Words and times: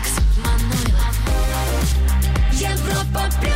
Алекс 0.00 0.12
Манойлов. 0.36 1.16
Европа 2.52 3.28
плюс. 3.40 3.52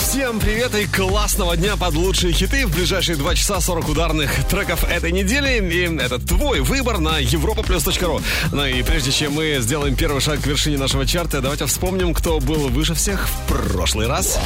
Всем 0.00 0.40
привет 0.40 0.74
и 0.74 0.86
классного 0.86 1.56
дня 1.56 1.76
под 1.76 1.94
лучшие 1.94 2.32
хиты 2.32 2.66
в 2.66 2.74
ближайшие 2.74 3.16
2 3.16 3.34
часа 3.34 3.60
40 3.60 3.88
ударных 3.88 4.44
треков 4.48 4.84
этой 4.84 5.12
недели. 5.12 5.62
И 5.62 5.96
это 6.00 6.18
твой 6.18 6.60
выбор 6.60 6.98
на 6.98 7.20
europaplus.ru. 7.20 8.22
Ну 8.52 8.66
и 8.66 8.82
прежде 8.82 9.12
чем 9.12 9.34
мы 9.34 9.58
сделаем 9.60 9.94
первый 9.96 10.20
шаг 10.20 10.40
к 10.40 10.46
вершине 10.46 10.78
нашего 10.78 11.06
чарта, 11.06 11.40
давайте 11.40 11.66
вспомним, 11.66 12.14
кто 12.14 12.40
был 12.40 12.68
выше 12.68 12.94
всех 12.94 13.28
в 13.28 13.48
прошлый 13.48 14.06
раз. 14.06 14.38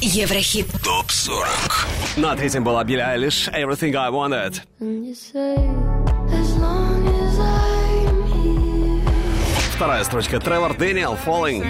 Еврохит. 0.00 0.66
Топ 0.82 1.10
40. 1.10 1.86
На 2.16 2.36
третьем 2.36 2.64
была 2.64 2.84
Билли 2.84 3.00
Айлиш 3.00 3.48
«Everything 3.48 3.94
I 3.94 4.10
Wanted». 4.10 4.62
Вторая 9.80 10.04
строчка 10.04 10.38
Тревор 10.38 10.76
Дэниел 10.76 11.16
«Falling». 11.24 11.64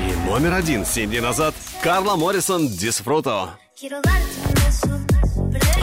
И 0.00 0.28
номер 0.28 0.54
один, 0.54 0.84
семь 0.84 1.08
дней 1.08 1.20
назад, 1.20 1.54
Карла 1.80 2.16
Моррисон 2.16 2.66
«Дисфруто». 2.66 3.50
Pero 3.80 4.02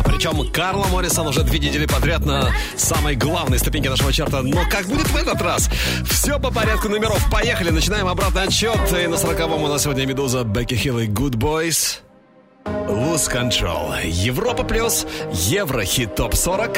Причем 0.03 0.51
Карла 0.51 0.87
Моррисон 0.87 1.27
уже 1.27 1.43
две 1.43 1.57
недели 1.57 1.85
подряд 1.85 2.25
на 2.25 2.51
самой 2.75 3.15
главной 3.15 3.59
ступеньке 3.59 3.89
нашего 3.89 4.11
чарта. 4.11 4.41
Но 4.41 4.65
как 4.69 4.87
будет 4.87 5.07
в 5.07 5.15
этот 5.15 5.41
раз? 5.41 5.69
Все 6.03 6.37
по 6.37 6.51
порядку 6.51 6.89
номеров. 6.89 7.25
Поехали, 7.31 7.69
начинаем 7.69 8.09
обратный 8.09 8.43
отчет. 8.43 8.77
И 8.91 9.07
на 9.07 9.15
сороковом 9.15 9.63
у 9.63 9.69
нас 9.69 9.83
сегодня 9.83 10.05
Медуза, 10.05 10.43
Бекки 10.43 10.73
Хилл 10.73 10.99
и 10.99 11.07
Good 11.07 11.35
Boys. 11.35 11.99
Lose 12.65 13.31
Control. 13.31 14.05
Европа 14.05 14.65
плюс, 14.65 15.07
Еврохит 15.31 16.15
топ 16.15 16.35
40. 16.35 16.77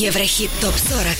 Еврохит 0.00 0.50
топ 0.62 0.74
40. 0.74 1.10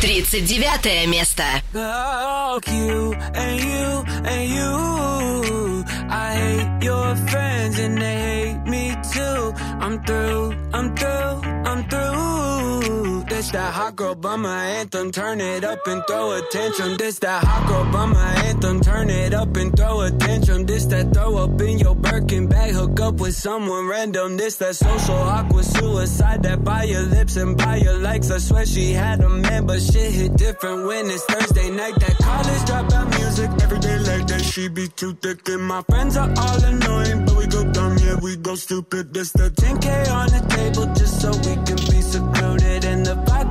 39 0.00 1.06
место. 1.08 1.42
Fuck 1.72 2.68
you 2.68 3.12
and 3.34 3.60
you 3.60 4.04
and 4.24 4.48
you. 4.48 5.84
I 6.08 6.36
hate 6.36 6.84
your 6.84 7.16
friends 7.26 7.76
and 7.80 8.00
they 8.00 8.18
hate 8.44 8.64
me 8.68 8.94
too. 9.12 9.52
I'm 9.80 10.00
through, 10.04 10.54
I'm 10.72 10.94
through, 10.94 11.42
I'm 11.66 11.82
through. 11.88 13.13
This 13.44 13.52
that 13.52 13.74
hot 13.74 13.96
girl 13.96 14.14
bummer 14.14 14.48
anthem. 14.48 15.12
Turn 15.12 15.38
it 15.38 15.64
up 15.64 15.86
and 15.86 16.02
throw 16.06 16.32
a 16.32 16.40
tantrum. 16.50 16.96
This 16.96 17.18
that 17.18 17.44
hot 17.44 17.68
girl 17.68 17.84
bummer 17.92 18.16
anthem. 18.16 18.80
Turn 18.80 19.10
it 19.10 19.34
up 19.34 19.54
and 19.58 19.76
throw 19.76 20.00
a 20.00 20.10
tantrum. 20.10 20.64
This 20.64 20.86
that 20.86 21.12
throw 21.12 21.36
up 21.36 21.60
in 21.60 21.78
your 21.78 21.94
Birkin 21.94 22.46
bag. 22.46 22.72
Hook 22.72 22.98
up 23.00 23.16
with 23.16 23.34
someone 23.34 23.86
random. 23.86 24.38
This 24.38 24.56
that 24.56 24.76
social 24.76 25.16
awkward 25.16 25.66
suicide. 25.66 26.42
That 26.44 26.64
buy 26.64 26.84
your 26.84 27.02
lips 27.02 27.36
and 27.36 27.54
buy 27.54 27.76
your 27.76 27.98
likes. 27.98 28.30
I 28.30 28.38
swear 28.38 28.64
she 28.64 28.94
had 28.94 29.20
a 29.20 29.28
man, 29.28 29.66
but 29.66 29.82
shit 29.82 30.10
hit 30.10 30.36
different 30.38 30.86
when 30.86 31.10
it's 31.10 31.24
Thursday 31.26 31.68
night. 31.68 31.96
That 32.00 32.16
college 32.16 32.62
dropout 32.64 33.10
music. 33.18 33.50
Every 33.62 33.78
day 33.78 33.98
like 33.98 34.26
that, 34.26 34.40
she 34.42 34.68
be 34.68 34.88
too 34.88 35.12
thick. 35.20 35.46
And 35.50 35.64
my 35.64 35.82
friends 35.82 36.16
are 36.16 36.32
all 36.34 36.64
annoying, 36.64 37.26
but 37.26 37.36
we 37.36 37.46
go 37.46 37.62
dumb, 37.72 37.98
yeah, 37.98 38.16
we 38.22 38.36
go 38.36 38.54
stupid. 38.54 39.12
This 39.12 39.32
the 39.32 39.50
10K 39.50 40.10
on 40.10 40.28
the 40.28 40.40
table 40.48 40.86
just 40.94 41.20
so 41.20 41.28
we 41.28 41.54
can 41.66 41.76
be 41.92 42.00
secluded. 42.00 42.73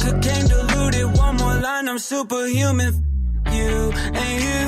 Came 0.03 0.47
diluted. 0.47 1.17
One 1.17 1.37
more 1.37 1.55
line, 1.55 1.87
I'm 1.87 1.97
superhuman. 1.97 2.93
You 3.51 3.91
and 4.23 4.35
you 4.47 4.63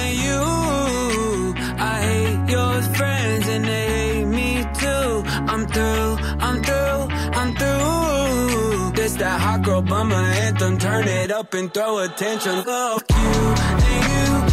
and 0.00 0.12
you. 0.24 1.54
I 1.78 1.94
hate 2.08 2.50
your 2.50 2.82
friends 2.96 3.48
and 3.48 3.64
they 3.64 3.86
hate 3.96 4.24
me 4.24 4.64
too. 4.82 5.22
I'm 5.52 5.66
through, 5.66 6.16
I'm 6.46 6.62
through, 6.62 7.00
I'm 7.38 7.54
through. 7.54 8.92
This 8.96 9.14
that 9.14 9.40
hot 9.40 9.62
girl 9.62 9.82
bummer 9.82 10.16
anthem. 10.16 10.78
Turn 10.78 11.06
it 11.06 11.30
up 11.30 11.54
and 11.54 11.72
throw 11.72 11.98
attention. 11.98 12.62
Fuck 12.64 13.04
you 13.10 13.54
and 13.86 14.48
you. 14.48 14.49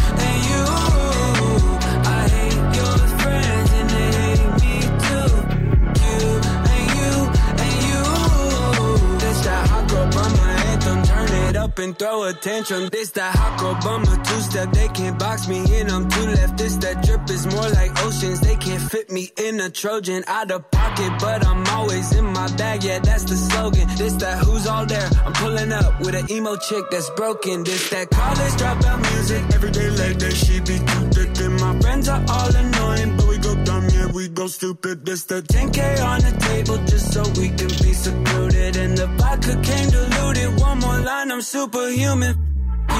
Up 11.68 11.78
and 11.78 11.98
throw 11.98 12.24
a 12.24 12.32
tantrum. 12.32 12.88
This 12.90 13.10
that 13.10 13.34
hot 13.34 13.82
bummer 13.82 14.16
two 14.24 14.40
step. 14.40 14.72
They 14.72 14.88
can't 14.88 15.18
box 15.18 15.48
me 15.48 15.58
in. 15.78 15.90
I'm 15.90 16.08
too 16.08 16.26
left 16.26 16.38
left. 16.40 16.58
This 16.58 16.76
that 16.76 17.02
drip 17.04 17.28
is 17.30 17.46
more 17.46 17.68
like 17.78 17.92
oceans. 18.04 18.40
They 18.40 18.56
can't 18.56 18.82
fit 18.90 19.10
me 19.10 19.30
in 19.36 19.60
a 19.60 19.70
Trojan 19.70 20.24
out 20.26 20.50
of 20.50 20.70
pocket, 20.70 21.12
but 21.20 21.46
I'm 21.46 21.66
always 21.66 22.14
in 22.14 22.26
my 22.26 22.48
bag. 22.56 22.84
Yeah, 22.84 22.98
that's 23.00 23.24
the 23.24 23.36
slogan. 23.36 23.88
This 23.96 24.14
that 24.14 24.38
who's 24.44 24.66
all 24.66 24.86
there. 24.86 25.08
I'm 25.24 25.32
pulling 25.32 25.72
up 25.72 26.00
with 26.00 26.14
an 26.14 26.30
emo 26.30 26.56
chick 26.56 26.84
that's 26.90 27.10
broken. 27.10 27.64
This 27.64 27.90
that 27.90 28.10
college 28.10 28.54
dropout 28.60 29.00
music. 29.12 29.42
Every 29.54 29.70
day 29.70 29.90
like 29.90 30.18
that, 30.18 30.34
she 30.34 30.60
be 30.60 30.78
too 30.90 31.04
thick. 31.14 31.30
And 31.44 31.60
my 31.60 31.78
friends 31.80 32.08
are 32.08 32.24
all 32.28 32.54
annoying, 32.54 33.16
but 33.16 33.28
we 33.28 33.38
go 33.38 33.54
dumb, 33.64 33.86
yeah, 33.92 34.06
we 34.12 34.28
go 34.28 34.46
stupid. 34.46 35.04
This 35.04 35.24
the 35.24 35.42
10K 35.42 36.02
on 36.04 36.20
the 36.20 36.34
table 36.48 36.78
just 36.86 37.12
so 37.12 37.22
we 37.40 37.48
can 37.48 37.72
be 37.84 37.92
secluded. 37.92 38.77
The 38.98 39.06
vodka 39.06 39.54
came 39.62 39.90
diluted. 39.90 40.58
One 40.58 40.80
more 40.80 40.98
line, 40.98 41.30
I'm 41.30 41.40
superhuman. 41.40 42.34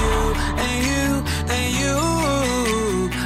You 0.01 0.13
and 0.67 0.79
you 0.91 1.07
and 1.57 1.71
you. 1.81 1.97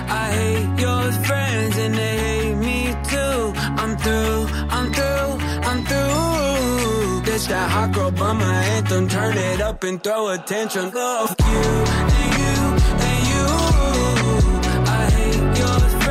I 0.08 0.26
hate 0.38 0.80
your 0.80 1.02
friends 1.26 1.76
and 1.76 1.94
they 1.94 2.16
hate 2.26 2.54
me 2.54 2.78
too. 3.12 3.52
I'm 3.82 3.94
through, 3.98 4.46
I'm 4.76 4.88
through, 4.90 5.32
I'm 5.68 5.80
through. 5.84 7.20
This 7.26 7.46
that 7.48 7.70
hot 7.70 7.92
girl 7.92 8.10
bummer 8.10 8.54
anthem. 8.74 9.06
Turn 9.06 9.36
it 9.36 9.60
up 9.60 9.84
and 9.84 10.02
throw 10.02 10.28
attention. 10.28 10.92
Love 10.92 11.36
you 11.40 11.68
and 12.16 12.30
you 12.40 12.56
and 13.08 13.20
you. 13.32 13.46
I 14.96 15.10
hate 15.18 15.58
your 15.58 16.01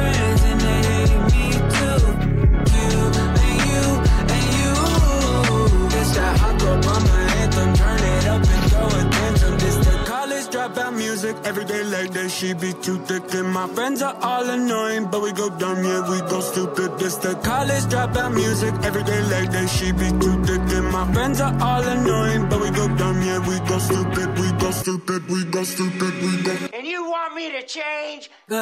music. 11.32 11.48
Every 11.48 11.66
day 11.66 11.84
like 11.84 12.12
that, 12.12 12.30
she 12.30 12.54
be 12.54 12.74
too 12.74 12.98
thick. 13.06 13.34
And 13.34 13.50
my 13.50 13.68
friends 13.68 14.02
are 14.02 14.16
all 14.22 14.50
annoying, 14.50 15.08
but 15.12 15.22
we 15.22 15.32
go 15.32 15.50
dumb, 15.50 15.84
yeah, 15.84 16.10
we 16.10 16.20
go 16.30 16.42
stupid. 16.42 16.98
This 17.00 17.16
the 17.16 17.36
college 17.36 17.84
dropout 17.86 18.34
music. 18.34 18.74
Every 18.84 19.04
day 19.04 19.22
like 19.22 19.52
that, 19.52 19.70
she 19.70 19.92
be 19.92 20.10
too 20.20 20.44
thick. 20.44 20.62
And 20.78 20.92
my 20.92 21.12
friends 21.14 21.42
are 21.42 21.56
all 21.62 21.84
annoying, 21.84 22.50
but 22.50 22.62
we 22.62 22.70
go 22.72 22.88
dumb, 22.96 23.22
yeah, 23.22 23.40
we 23.40 23.60
go 23.68 23.80
stupid, 23.80 24.40
we 24.40 24.52
go 24.60 24.72
stupid, 24.72 25.28
we 25.30 25.46
go 25.46 25.64
stupid, 25.64 26.14
we 26.22 26.42
go. 26.44 26.54
And 26.74 26.88
you 26.88 27.10
want 27.10 27.36
me 27.36 27.52
to 27.52 27.62
change? 27.66 28.30
You 28.50 28.58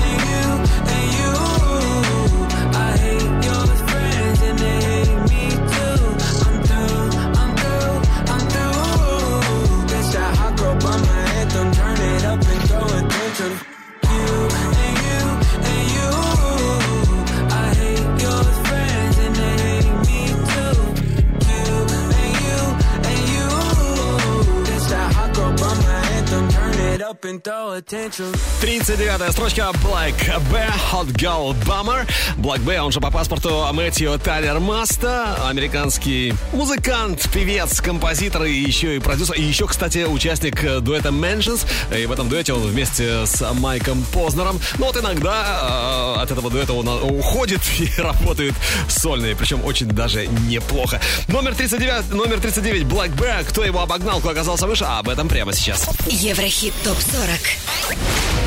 you 0.00 0.18
you. 0.66 0.71
39-я 28.62 29.32
строчка 29.32 29.70
Black 29.84 30.14
B, 30.50 30.66
Hot 30.90 31.08
Girl 31.12 31.54
Bummer. 31.64 32.08
Black 32.38 32.60
B, 32.60 32.80
он 32.80 32.90
же 32.92 33.00
по 33.00 33.10
паспорту 33.10 33.66
Мэтью 33.72 34.18
Тайлер 34.18 34.60
Маста, 34.60 35.48
американский 35.48 36.32
музыкант, 36.52 37.28
певец, 37.32 37.80
композитор 37.80 38.44
и 38.44 38.52
еще 38.52 38.96
и 38.96 38.98
продюсер. 38.98 39.36
И 39.36 39.42
еще, 39.42 39.66
кстати, 39.66 40.04
участник 40.04 40.80
дуэта 40.80 41.10
Mansions. 41.10 41.66
И 41.96 42.06
в 42.06 42.12
этом 42.12 42.28
дуэте 42.28 42.52
он 42.52 42.62
вместе 42.62 43.26
с 43.26 43.44
Майком 43.54 44.02
Познером. 44.12 44.60
Но 44.78 44.86
вот 44.86 44.96
иногда 44.96 46.14
э, 46.16 46.22
от 46.22 46.30
этого 46.30 46.50
дуэта 46.50 46.72
он 46.72 46.88
уходит 46.88 47.60
и 47.78 47.90
работает 48.00 48.54
сольный, 48.88 49.36
причем 49.36 49.64
очень 49.64 49.88
даже 49.88 50.26
неплохо. 50.26 51.00
Номер 51.28 51.54
39, 51.54 52.12
номер 52.12 52.40
39 52.40 52.82
Black 52.84 53.14
Bear. 53.16 53.44
Кто 53.44 53.64
его 53.64 53.80
обогнал, 53.80 54.20
кто 54.20 54.30
оказался 54.30 54.66
выше, 54.66 54.84
об 54.84 55.08
этом 55.08 55.28
прямо 55.28 55.52
сейчас. 55.52 55.88
Еврохит 56.06 56.74
ТОП-40. 57.02 57.96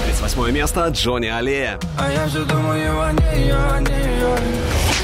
38 0.05 0.51
место 0.51 0.87
Джонни 0.87 1.27
Аллея. 1.27 1.79
А 1.97 2.11
я 2.11 2.27
все 2.27 2.43
думаю 2.45 3.01
о 3.01 3.11
ней, 3.11 3.51
о 3.51 3.79
ней, 3.79 4.21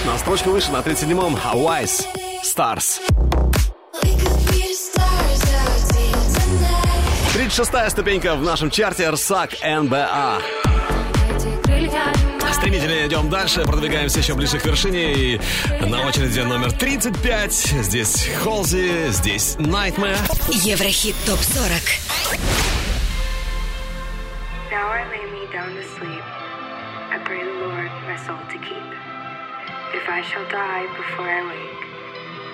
На 0.06 0.18
строчку 0.18 0.52
выше, 0.52 0.72
на 0.72 0.78
37-м 0.78 1.36
Wise 1.54 2.06
Stars. 2.44 3.02
We 4.04 4.16
could 4.16 4.38
be 4.48 4.62
the 4.62 4.74
stars 4.74 5.44
out 5.54 5.96
here 5.96 6.16
tonight. 7.34 7.50
36-я 7.50 7.90
ступенька 7.90 8.36
в 8.36 8.44
нашем 8.44 8.70
чарте 8.70 9.10
Рсак 9.10 9.52
НБА. 9.64 10.42
Стремительно 12.54 13.08
идем 13.08 13.30
дальше, 13.30 13.64
продвигаемся 13.64 14.20
еще 14.20 14.36
ближе 14.36 14.60
к 14.60 14.66
вершине. 14.66 15.14
И 15.14 15.42
на 15.82 16.06
очереди 16.06 16.40
номер 16.42 16.72
35. 16.72 17.52
Здесь 17.82 18.30
Холзи, 18.44 19.10
здесь 19.10 19.56
Nightmare. 19.58 20.20
Еврохит 20.52 21.16
ТОП-40. 21.26 22.81
Now 24.82 24.90
I 24.90 25.06
lay 25.12 25.26
me 25.30 25.46
down 25.54 25.76
to 25.76 25.84
sleep. 25.84 26.26
I 27.14 27.22
pray 27.24 27.44
the 27.46 27.54
Lord 27.54 27.92
my 28.10 28.18
soul 28.18 28.42
to 28.50 28.58
keep. 28.58 28.90
If 29.94 30.10
I 30.10 30.26
shall 30.26 30.42
die 30.50 30.90
before 30.98 31.30
I 31.30 31.42
wake, 31.46 31.86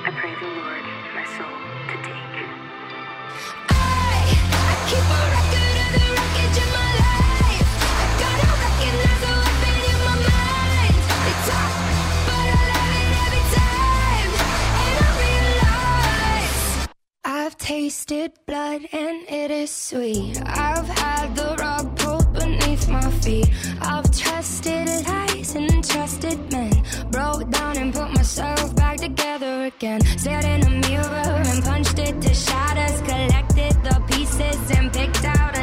I 0.04 0.12
pray 0.12 0.36
the 0.36 0.52
Lord 0.60 0.84
my 1.16 1.24
soul 1.40 1.56
to 1.88 1.96
take. 2.04 2.36
I 3.72 4.28
I 4.60 4.76
keep 4.92 5.08
a 5.08 5.22
record 5.40 5.78
of 5.86 5.92
the 5.96 6.04
wreckage 6.20 6.58
in 6.64 6.70
my 6.76 6.90
life. 7.00 7.70
I 7.96 8.06
gotta 8.20 8.48
recognize 8.60 9.22
the 9.24 9.34
weapon 9.40 9.78
in 9.88 10.00
my 10.04 10.18
mind. 10.28 11.00
They 11.24 11.38
talk, 11.48 11.80
but 12.28 12.44
I 12.44 12.64
love 12.76 13.00
it 13.08 13.14
every 13.24 13.46
time. 13.56 14.32
And 14.84 14.96
I 15.00 15.10
realize 15.24 16.92
I've 17.24 17.56
tasted 17.56 18.36
blood 18.46 18.82
and 18.92 19.18
it 19.32 19.50
is 19.50 19.72
sweet. 19.72 20.44
I've 20.44 20.90
had 20.90 21.38
the 21.38 21.56
my 21.56 21.87
I've 23.28 24.10
trusted 24.18 24.88
lies 25.06 25.56
and 25.56 25.84
trusted 25.84 26.40
men. 26.50 26.72
Broke 27.12 27.50
down 27.50 27.78
and 27.78 27.94
put 27.94 28.14
myself 28.14 28.74
back 28.76 28.98
together 28.98 29.66
again. 29.66 30.00
Stared 30.18 30.46
in 30.46 30.64
a 30.64 30.70
mirror 30.88 31.42
and 31.52 31.62
punched 31.62 32.00
it 32.00 32.22
to 32.22 32.34
shatters. 32.34 33.02
Collected 33.02 33.74
the 33.84 34.02
pieces 34.08 34.72
and 34.72 34.94
picked 34.94 35.26
out 35.26 35.57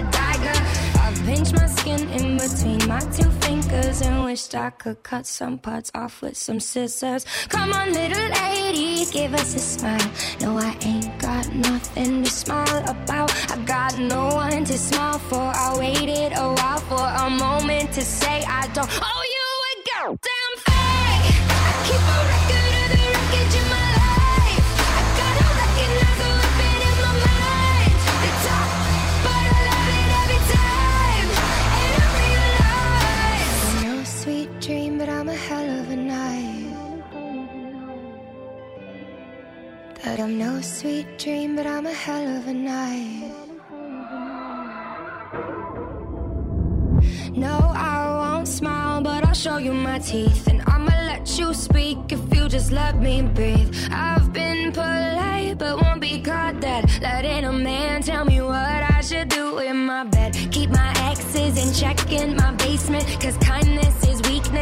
my 2.94 3.00
two 3.10 3.30
fingers 3.44 4.02
and 4.02 4.24
wished 4.24 4.54
I 4.54 4.70
could 4.70 5.02
cut 5.02 5.26
some 5.26 5.58
parts 5.58 5.90
off 5.96 6.22
with 6.22 6.36
some 6.36 6.60
scissors. 6.60 7.26
Come 7.48 7.72
on, 7.72 7.92
little 7.92 8.28
lady, 8.40 9.04
give 9.10 9.34
us 9.34 9.50
a 9.56 9.58
smile. 9.58 10.10
No, 10.40 10.58
I 10.58 10.76
ain't 10.80 11.18
got 11.18 11.44
nothing 11.52 12.22
to 12.22 12.30
smile 12.30 12.82
about. 12.94 13.30
I 13.50 13.56
got 13.74 13.98
no 13.98 14.22
one 14.46 14.64
to 14.70 14.78
smile 14.78 15.18
for. 15.18 15.46
I 15.66 15.76
waited 15.76 16.32
a 16.44 16.48
while 16.58 16.82
for 16.90 17.06
a 17.24 17.28
moment 17.30 17.92
to 17.94 18.02
say 18.02 18.36
I 18.60 18.62
don't 18.76 18.92
owe 19.10 19.24
you 19.36 19.46
a 19.70 19.74
goddamn 19.90 20.54
thing. 20.66 21.20
I 21.66 21.70
keep 21.86 22.04
a 22.16 22.20
record 22.32 22.53
That 40.04 40.20
I'm 40.20 40.36
no 40.36 40.60
sweet 40.60 41.18
dream, 41.18 41.56
but 41.56 41.66
I'm 41.66 41.86
a 41.86 41.92
hell 41.92 42.36
of 42.36 42.46
a 42.46 42.52
night. 42.52 43.32
No, 47.32 47.56
I 47.74 47.96
won't 48.20 48.46
smile, 48.46 49.00
but 49.00 49.24
I'll 49.26 49.34
show 49.34 49.56
you 49.56 49.72
my 49.72 49.98
teeth. 49.98 50.46
And 50.46 50.60
I'ma 50.66 50.92
let 51.06 51.38
you 51.38 51.54
speak 51.54 52.12
if 52.12 52.20
you 52.34 52.50
just 52.50 52.70
let 52.70 53.00
me 53.00 53.22
breathe. 53.22 53.74
I've 53.90 54.30
been 54.30 54.72
polite, 54.72 55.56
but 55.56 55.80
won't 55.80 56.02
be 56.02 56.20
caught 56.20 56.60
dead. 56.60 56.84
Letting 57.00 57.46
a 57.46 57.52
man 57.52 58.02
tell 58.02 58.26
me 58.26 58.42
what 58.42 58.82
I 58.96 59.00
should 59.00 59.28
do 59.28 59.58
in 59.58 59.86
my 59.86 60.04
bed. 60.04 60.36
Keep 60.50 60.68
my 60.68 60.92
exes 60.98 61.56
in 61.56 61.72
check 61.72 62.12
in 62.12 62.36
my 62.36 62.52
basement. 62.52 63.06
Cause 63.22 63.38
kindness 63.38 63.93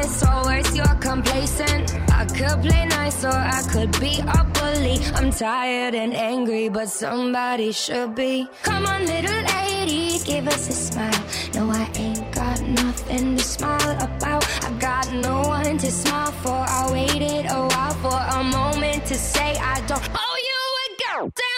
weakness, 0.02 0.22
or 0.22 0.76
you're 0.76 0.94
complacent. 1.00 1.94
I 2.10 2.24
could 2.24 2.62
play 2.62 2.86
nice, 2.86 3.24
or 3.24 3.32
I 3.32 3.62
could 3.70 3.98
be 4.00 4.20
a 4.20 4.44
bully. 4.44 4.98
I'm 5.14 5.30
tired 5.30 5.94
and 5.94 6.14
angry, 6.14 6.68
but 6.68 6.88
somebody 6.88 7.72
should 7.72 8.14
be. 8.14 8.48
Come 8.62 8.86
on, 8.86 9.06
little 9.06 9.42
lady, 9.56 10.18
give 10.24 10.46
us 10.48 10.68
a 10.68 10.72
smile. 10.72 11.24
No, 11.54 11.70
I 11.70 11.90
ain't 11.94 12.32
got 12.32 12.60
nothing 12.62 13.36
to 13.36 13.44
smile 13.44 13.96
about. 14.00 14.44
I 14.64 14.70
got 14.78 15.12
no 15.12 15.40
one 15.42 15.78
to 15.78 15.90
smile 15.90 16.32
for. 16.32 16.50
I 16.50 16.90
waited 16.92 17.46
a 17.46 17.66
while 17.66 17.94
for 18.02 18.38
a 18.38 18.42
moment 18.44 19.06
to 19.06 19.14
say 19.14 19.56
I 19.56 19.80
don't 19.86 20.08
owe 20.14 20.38
you 20.48 20.62
a 20.84 20.88
goddamn 21.02 21.51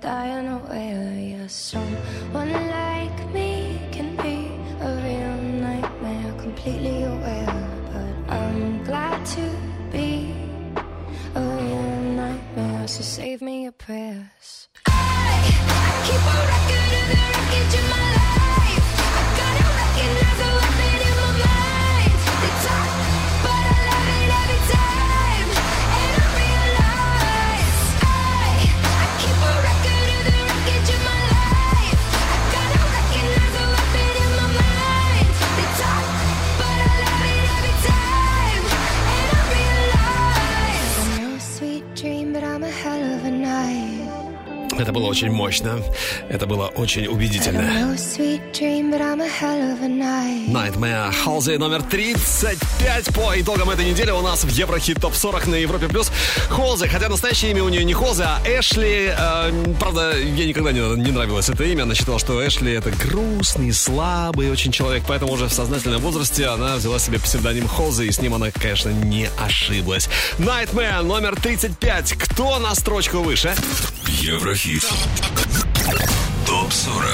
dying 0.00 0.48
away. 0.48 1.36
Yes, 1.38 1.52
someone 1.52 2.52
like 2.52 3.32
me 3.32 3.80
can 3.90 4.16
be 4.16 4.50
a 4.80 4.90
real 5.06 5.36
nightmare, 5.60 6.32
completely 6.40 7.02
aware. 7.02 7.68
But 7.92 8.34
I'm 8.34 8.84
glad 8.84 9.24
to 9.36 9.50
be 9.90 10.32
a 11.34 11.40
real 11.40 12.00
nightmare, 12.14 12.88
so 12.88 13.02
save 13.02 13.42
me 13.42 13.66
a 13.66 13.72
prayer. 13.72 14.30
Было 44.98 45.08
очень 45.08 45.30
мощно. 45.30 45.80
Это 46.28 46.46
было 46.46 46.66
очень 46.66 47.06
убедительно. 47.06 47.60
Nightmare 50.48 51.14
Halsey 51.24 51.58
номер 51.58 51.82
35 51.82 53.14
по 53.14 53.40
итогам 53.40 53.70
этой 53.70 53.84
недели 53.84 54.10
у 54.10 54.20
нас 54.22 54.42
в 54.42 54.48
Еврохит 54.48 55.00
ТОП 55.00 55.14
40 55.14 55.46
на 55.46 55.54
Европе 55.54 55.86
Плюс. 55.86 56.10
Холзе, 56.48 56.88
хотя 56.88 57.08
настоящее 57.08 57.52
имя 57.52 57.62
у 57.62 57.68
нее 57.68 57.84
не 57.84 57.92
Холзе, 57.92 58.24
а 58.24 58.40
Эшли. 58.44 59.12
Э, 59.16 59.52
правда, 59.78 60.18
ей 60.18 60.48
никогда 60.48 60.72
не, 60.72 60.80
не 60.80 61.12
нравилось 61.12 61.48
это 61.48 61.62
имя. 61.62 61.84
Она 61.84 61.94
считала, 61.94 62.18
что 62.18 62.44
Эшли 62.44 62.72
это 62.72 62.90
грустный, 62.90 63.72
слабый 63.72 64.50
очень 64.50 64.72
человек, 64.72 65.04
поэтому 65.06 65.32
уже 65.32 65.46
в 65.46 65.52
сознательном 65.52 66.00
возрасте 66.00 66.46
она 66.46 66.76
взяла 66.76 66.98
себе 66.98 67.20
псевдоним 67.20 67.68
Холзе, 67.68 68.06
и 68.06 68.10
с 68.10 68.20
ним 68.20 68.34
она, 68.34 68.50
конечно, 68.50 68.88
не 68.88 69.28
ошиблась. 69.38 70.08
Nightmare 70.38 71.02
номер 71.02 71.36
35. 71.40 72.14
Кто 72.14 72.58
на 72.58 72.74
строчку 72.74 73.18
выше? 73.18 73.54
Еврохит. 74.20 74.84
Топ 76.44 76.72
40. 76.72 77.06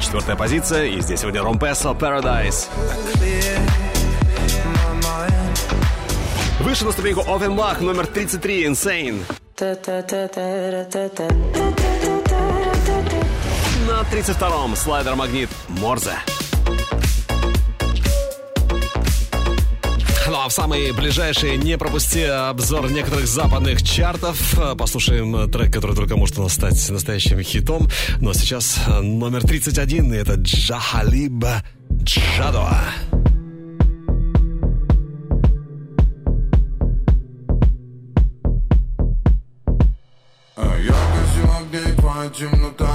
Четвертая 0.00 0.34
позиция, 0.34 0.86
и 0.86 1.00
здесь 1.00 1.20
сегодня 1.20 1.42
Ромпесо 1.42 1.90
Paradise. 1.90 2.68
Выше 6.60 6.86
на 6.86 6.92
ступеньку 6.92 7.20
Offenbach 7.20 7.82
номер 7.82 8.06
33 8.06 8.66
Insane. 8.66 9.22
На 13.86 14.00
32-м 14.00 14.76
слайдер 14.76 15.14
Магнит 15.16 15.50
Морзе. 15.68 16.16
А 20.44 20.48
в 20.48 20.52
самые 20.52 20.92
ближайшие 20.92 21.56
не 21.56 21.78
пропусти 21.78 22.22
обзор 22.22 22.90
некоторых 22.90 23.28
западных 23.28 23.80
чартов. 23.82 24.56
Послушаем 24.76 25.48
трек, 25.48 25.72
который 25.72 25.94
только 25.94 26.16
может 26.16 26.36
у 26.38 26.42
нас 26.42 26.54
стать 26.54 26.90
настоящим 26.90 27.40
хитом. 27.42 27.88
Но 28.20 28.32
сейчас 28.32 28.80
номер 28.88 29.42
31, 29.42 30.12
и 30.12 30.16
это 30.16 30.34
Джахалиба 30.34 31.62
Джадоа. 32.02 32.82
А 42.14 42.28
темнота 42.28 42.91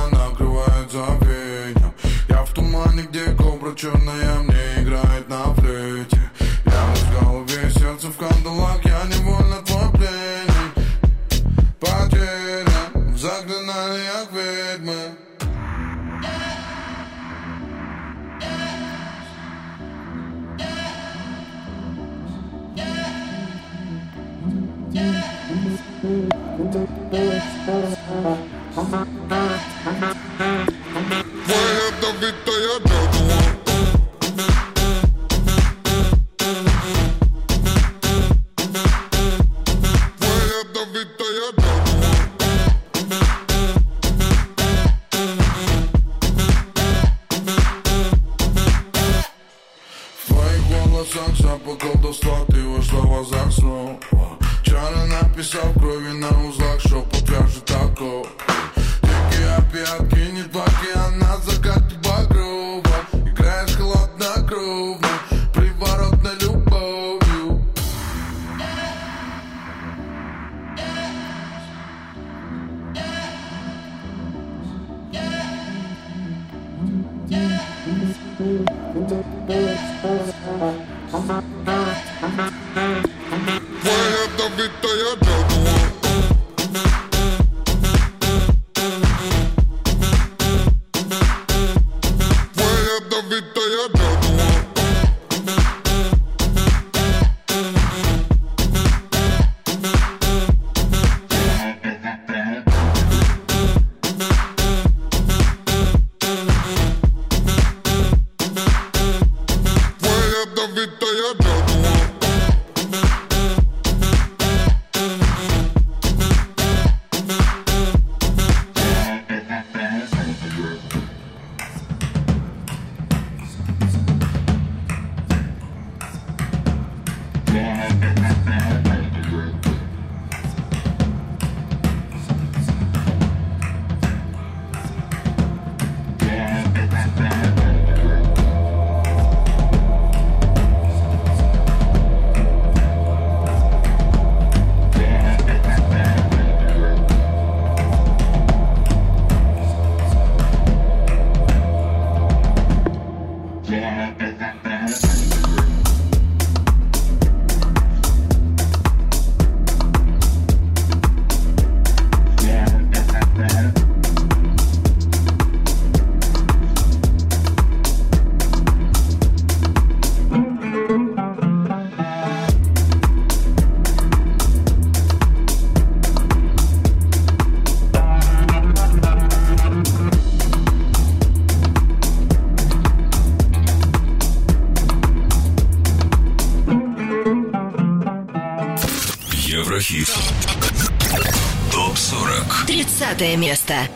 место. 193.38 193.88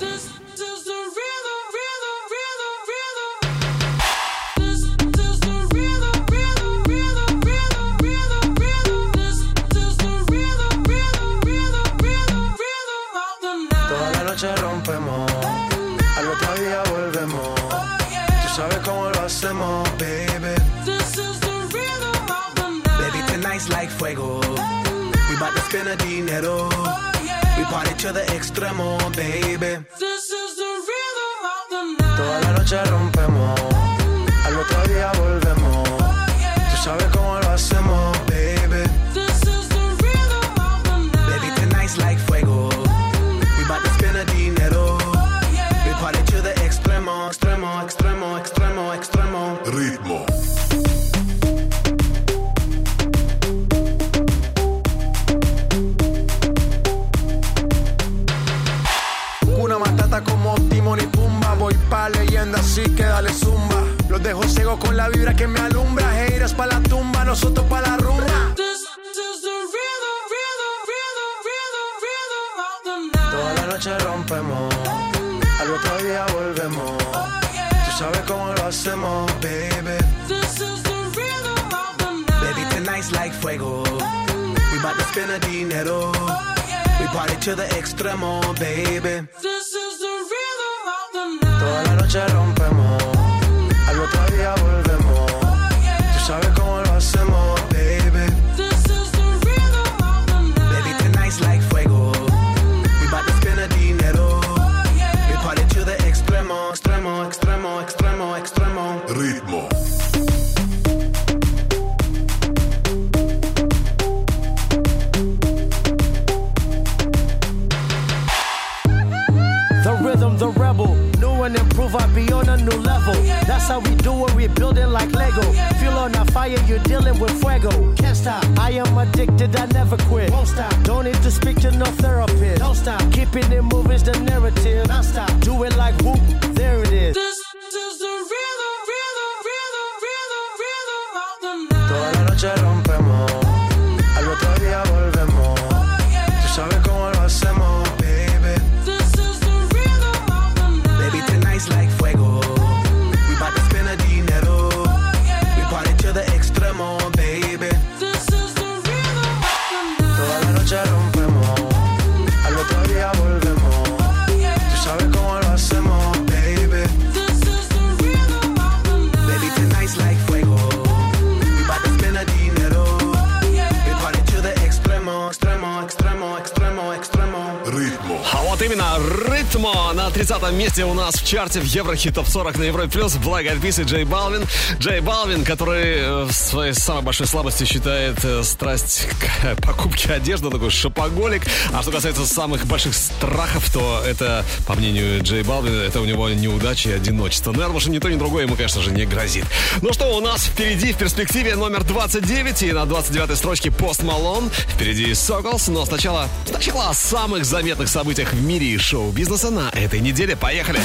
30 180.22 180.52
месте 180.52 180.86
у 180.86 180.94
нас 180.94 181.16
в 181.16 181.26
чарте 181.26 181.60
в 181.60 181.64
Еврохит 181.64 182.14
Топ 182.14 182.28
40 182.28 182.60
на 182.60 182.64
Европе 182.66 182.92
Плюс. 182.92 183.16
Black 183.16 183.46
Eyed 183.46 183.60
Peas 183.60 183.82
и 183.82 183.86
Джей 183.86 184.04
Балвин. 184.04 184.46
Джей 184.78 185.00
Балвин, 185.00 185.44
который 185.44 185.96
э, 185.96 186.24
в 186.26 186.32
своей 186.32 186.74
самой 186.74 187.02
большой 187.02 187.26
слабостью 187.26 187.66
считает 187.66 188.24
э, 188.24 188.44
страсть 188.44 189.08
к 189.20 189.56
покупке 189.66 190.14
одежды, 190.14 190.52
такой 190.52 190.70
шопоголик. 190.70 191.42
А 191.74 191.82
что 191.82 191.92
касается 191.92 192.28
самых 192.28 192.68
больших 192.68 192.94
страхов, 192.94 193.74
то 193.74 194.04
это, 194.06 194.46
по 194.68 194.76
мнению 194.76 195.24
Джей 195.24 195.42
Балвина, 195.42 195.82
это 195.82 196.00
у 196.00 196.06
него 196.06 196.30
неудача 196.30 196.90
и 196.90 196.94
одиночество. 196.94 197.52
Но 197.52 197.64
я 197.64 197.80
что 197.80 197.90
ни 197.90 197.98
то, 197.98 198.08
ни 198.08 198.16
другое 198.16 198.44
ему, 198.44 198.56
конечно 198.56 198.80
же, 198.84 198.92
не 198.92 199.06
грозит. 199.06 199.46
Ну 199.82 199.92
что, 199.92 200.16
у 200.16 200.22
нас 200.22 200.46
впереди 200.46 200.94
в 200.94 200.98
перспективе 200.98 201.56
номер 201.56 201.84
29 201.84 202.62
и 202.62 202.72
на 202.74 202.86
29 202.86 203.36
строчке 203.36 203.72
Пост 203.72 204.04
Малон. 204.04 204.52
Впереди 204.76 205.16
Соколс, 205.16 205.68
но 205.68 205.84
сначала, 205.84 206.30
сначала 206.46 206.90
о 206.90 206.94
самых 206.94 207.44
заметных 207.44 207.90
событиях 207.90 208.34
в 208.34 208.42
мире 208.44 208.78
шоу-бизнеса 208.78 209.50
на 209.50 209.70
этой 209.70 210.00
неделе. 210.00 210.11
Поехали! 210.12 210.82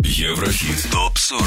Еврохит 0.00 0.90
ТОП-40 0.90 1.38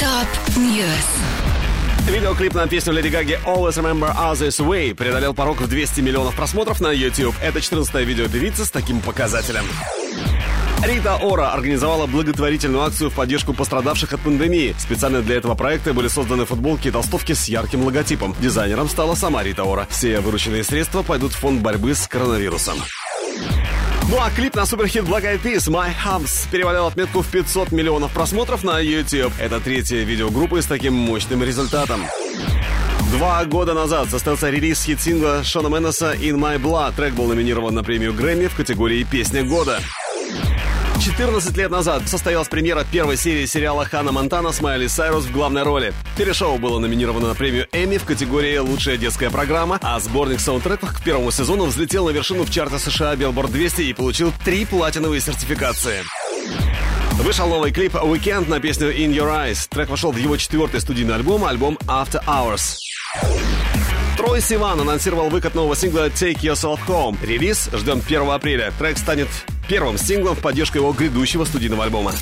Top 0.00 0.56
News. 0.56 2.10
Видеоклип 2.10 2.52
на 2.54 2.66
песню 2.66 2.94
Леди 2.94 3.06
Гаги 3.06 3.38
Always 3.46 3.74
Remember 3.74 4.12
Us 4.12 4.40
This 4.40 4.58
Way 4.58 4.92
преодолел 4.92 5.34
порог 5.34 5.60
в 5.60 5.68
200 5.68 6.00
миллионов 6.00 6.34
просмотров 6.34 6.80
на 6.80 6.90
YouTube. 6.90 7.36
Это 7.40 7.60
14-е 7.60 8.04
видео 8.04 8.26
певицы 8.26 8.64
с 8.64 8.70
таким 8.72 9.00
показателем. 9.00 9.66
Рита 10.82 11.14
Ора 11.14 11.52
организовала 11.52 12.08
благотворительную 12.08 12.82
акцию 12.82 13.10
в 13.10 13.14
поддержку 13.14 13.52
пострадавших 13.52 14.14
от 14.14 14.20
пандемии. 14.20 14.74
Специально 14.80 15.22
для 15.22 15.36
этого 15.36 15.54
проекта 15.54 15.94
были 15.94 16.08
созданы 16.08 16.44
футболки 16.44 16.88
и 16.88 16.90
толстовки 16.90 17.34
с 17.34 17.46
ярким 17.46 17.84
логотипом. 17.84 18.34
Дизайнером 18.40 18.88
стала 18.88 19.14
сама 19.14 19.44
Рита 19.44 19.62
Ора. 19.62 19.86
Все 19.90 20.18
вырученные 20.18 20.64
средства 20.64 21.04
пойдут 21.04 21.32
в 21.32 21.36
фонд 21.36 21.62
борьбы 21.62 21.94
с 21.94 22.08
коронавирусом. 22.08 22.78
Ну 24.08 24.18
а 24.20 24.30
клип 24.30 24.54
на 24.54 24.66
суперхит 24.66 25.02
Black 25.02 25.24
Eyed 25.24 25.42
Peas 25.42 25.68
My 25.68 25.90
Humps 26.04 26.48
перевалил 26.52 26.86
отметку 26.86 27.22
в 27.22 27.26
500 27.26 27.72
миллионов 27.72 28.12
просмотров 28.12 28.62
на 28.62 28.78
YouTube. 28.78 29.32
Это 29.40 29.58
третья 29.58 30.04
видеогруппа 30.04 30.62
с 30.62 30.66
таким 30.66 30.94
мощным 30.94 31.42
результатом. 31.42 32.02
Два 33.10 33.44
года 33.44 33.74
назад 33.74 34.08
состоялся 34.08 34.48
релиз 34.48 34.84
хит-сингла 34.84 35.42
Шона 35.42 35.68
Меннеса 35.68 36.14
«In 36.14 36.36
My 36.36 36.56
Blood». 36.60 36.94
Трек 36.94 37.14
был 37.14 37.26
номинирован 37.26 37.74
на 37.74 37.82
премию 37.82 38.14
Грэмми 38.14 38.46
в 38.46 38.54
категории 38.54 39.02
«Песня 39.02 39.42
года». 39.42 39.80
14 40.98 41.56
лет 41.56 41.70
назад 41.70 42.08
состоялась 42.08 42.48
премьера 42.48 42.84
первой 42.90 43.16
серии 43.16 43.46
сериала 43.46 43.84
«Ханна 43.84 44.12
Монтана» 44.12 44.52
с 44.52 44.60
Майли 44.60 44.86
Сайрус 44.86 45.24
в 45.24 45.32
главной 45.32 45.62
роли. 45.62 45.92
Телешоу 46.16 46.58
было 46.58 46.78
номинировано 46.78 47.28
на 47.28 47.34
премию 47.34 47.66
Эмми 47.72 47.98
в 47.98 48.04
категории 48.04 48.56
«Лучшая 48.58 48.96
детская 48.96 49.30
программа», 49.30 49.78
а 49.82 50.00
сборник 50.00 50.40
саундтреков 50.40 50.92
к 50.92 51.02
первому 51.02 51.30
сезону 51.30 51.66
взлетел 51.66 52.06
на 52.06 52.10
вершину 52.10 52.44
в 52.44 52.50
чарта 52.50 52.78
США 52.78 53.14
Billboard 53.14 53.50
200 53.50 53.82
и 53.82 53.92
получил 53.92 54.32
три 54.44 54.64
платиновые 54.64 55.20
сертификации. 55.20 56.02
Вышел 57.22 57.48
новый 57.48 57.72
клип 57.72 57.94
«Weekend» 57.94 58.48
на 58.48 58.60
песню 58.60 58.94
«In 58.94 59.12
Your 59.12 59.28
Eyes». 59.28 59.68
Трек 59.68 59.88
вошел 59.88 60.12
в 60.12 60.16
его 60.16 60.36
четвертый 60.36 60.80
студийный 60.80 61.14
альбом, 61.14 61.44
альбом 61.44 61.78
«After 61.86 62.22
Hours». 62.26 62.76
Трой 64.16 64.40
Сиван 64.40 64.80
анонсировал 64.80 65.28
выход 65.28 65.54
нового 65.54 65.76
сингла 65.76 66.08
«Take 66.08 66.40
Yourself 66.40 66.80
Home». 66.88 67.16
Релиз 67.22 67.68
ждем 67.72 68.00
1 68.06 68.30
апреля. 68.30 68.72
Трек 68.78 68.96
станет 68.96 69.28
первым 69.68 69.98
синглом 69.98 70.34
в 70.34 70.40
поддержку 70.40 70.78
его 70.78 70.92
грядущего 70.92 71.44
студийного 71.44 71.84
альбома. 71.84 72.12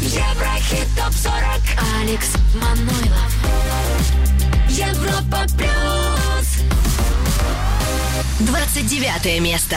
Еврохит 0.00 0.88
топ 0.96 1.12
40 1.12 1.34
Алекс 2.00 2.32
Манойлов. 2.54 3.34
Европа 4.68 5.46
плюс. 5.56 6.58
29 8.40 9.40
место. 9.40 9.76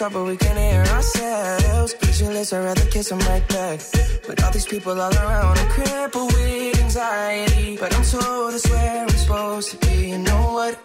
talk, 0.00 0.12
but 0.14 0.24
we 0.24 0.36
can't 0.36 0.58
hear 0.58 0.82
ourselves. 0.96 1.94
Pictureless, 1.94 2.52
I'd 2.52 2.64
rather 2.64 2.86
kiss 2.86 3.10
them 3.10 3.18
right 3.20 3.46
back. 3.48 3.78
With 4.26 4.42
all 4.42 4.52
these 4.52 4.66
people 4.66 4.98
all 4.98 5.14
around, 5.14 5.58
I'm 5.58 5.68
crippled 5.68 6.32
with 6.32 6.82
anxiety. 6.82 7.76
But 7.76 7.94
I'm 7.94 8.04
told 8.04 8.54
it's 8.54 8.68
where 8.70 9.02
I'm 9.02 9.08
supposed 9.10 9.70
to 9.72 9.76
be. 9.86 10.10
You 10.12 10.18
know 10.18 10.42
what? 10.56 10.78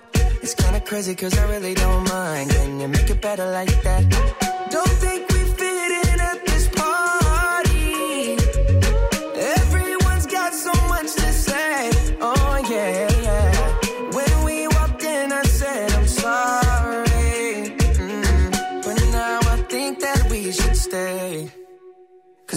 It's 0.44 0.54
kinda 0.54 0.82
crazy, 0.82 1.16
cause 1.16 1.38
I 1.38 1.46
really 1.54 1.74
don't 1.74 2.04
mind. 2.10 2.50
Can 2.52 2.80
you 2.82 2.88
make 2.90 3.10
it 3.10 3.22
better 3.22 3.48
like 3.52 3.76
that? 3.84 4.04
Don't 4.70 4.96
think 5.04 5.35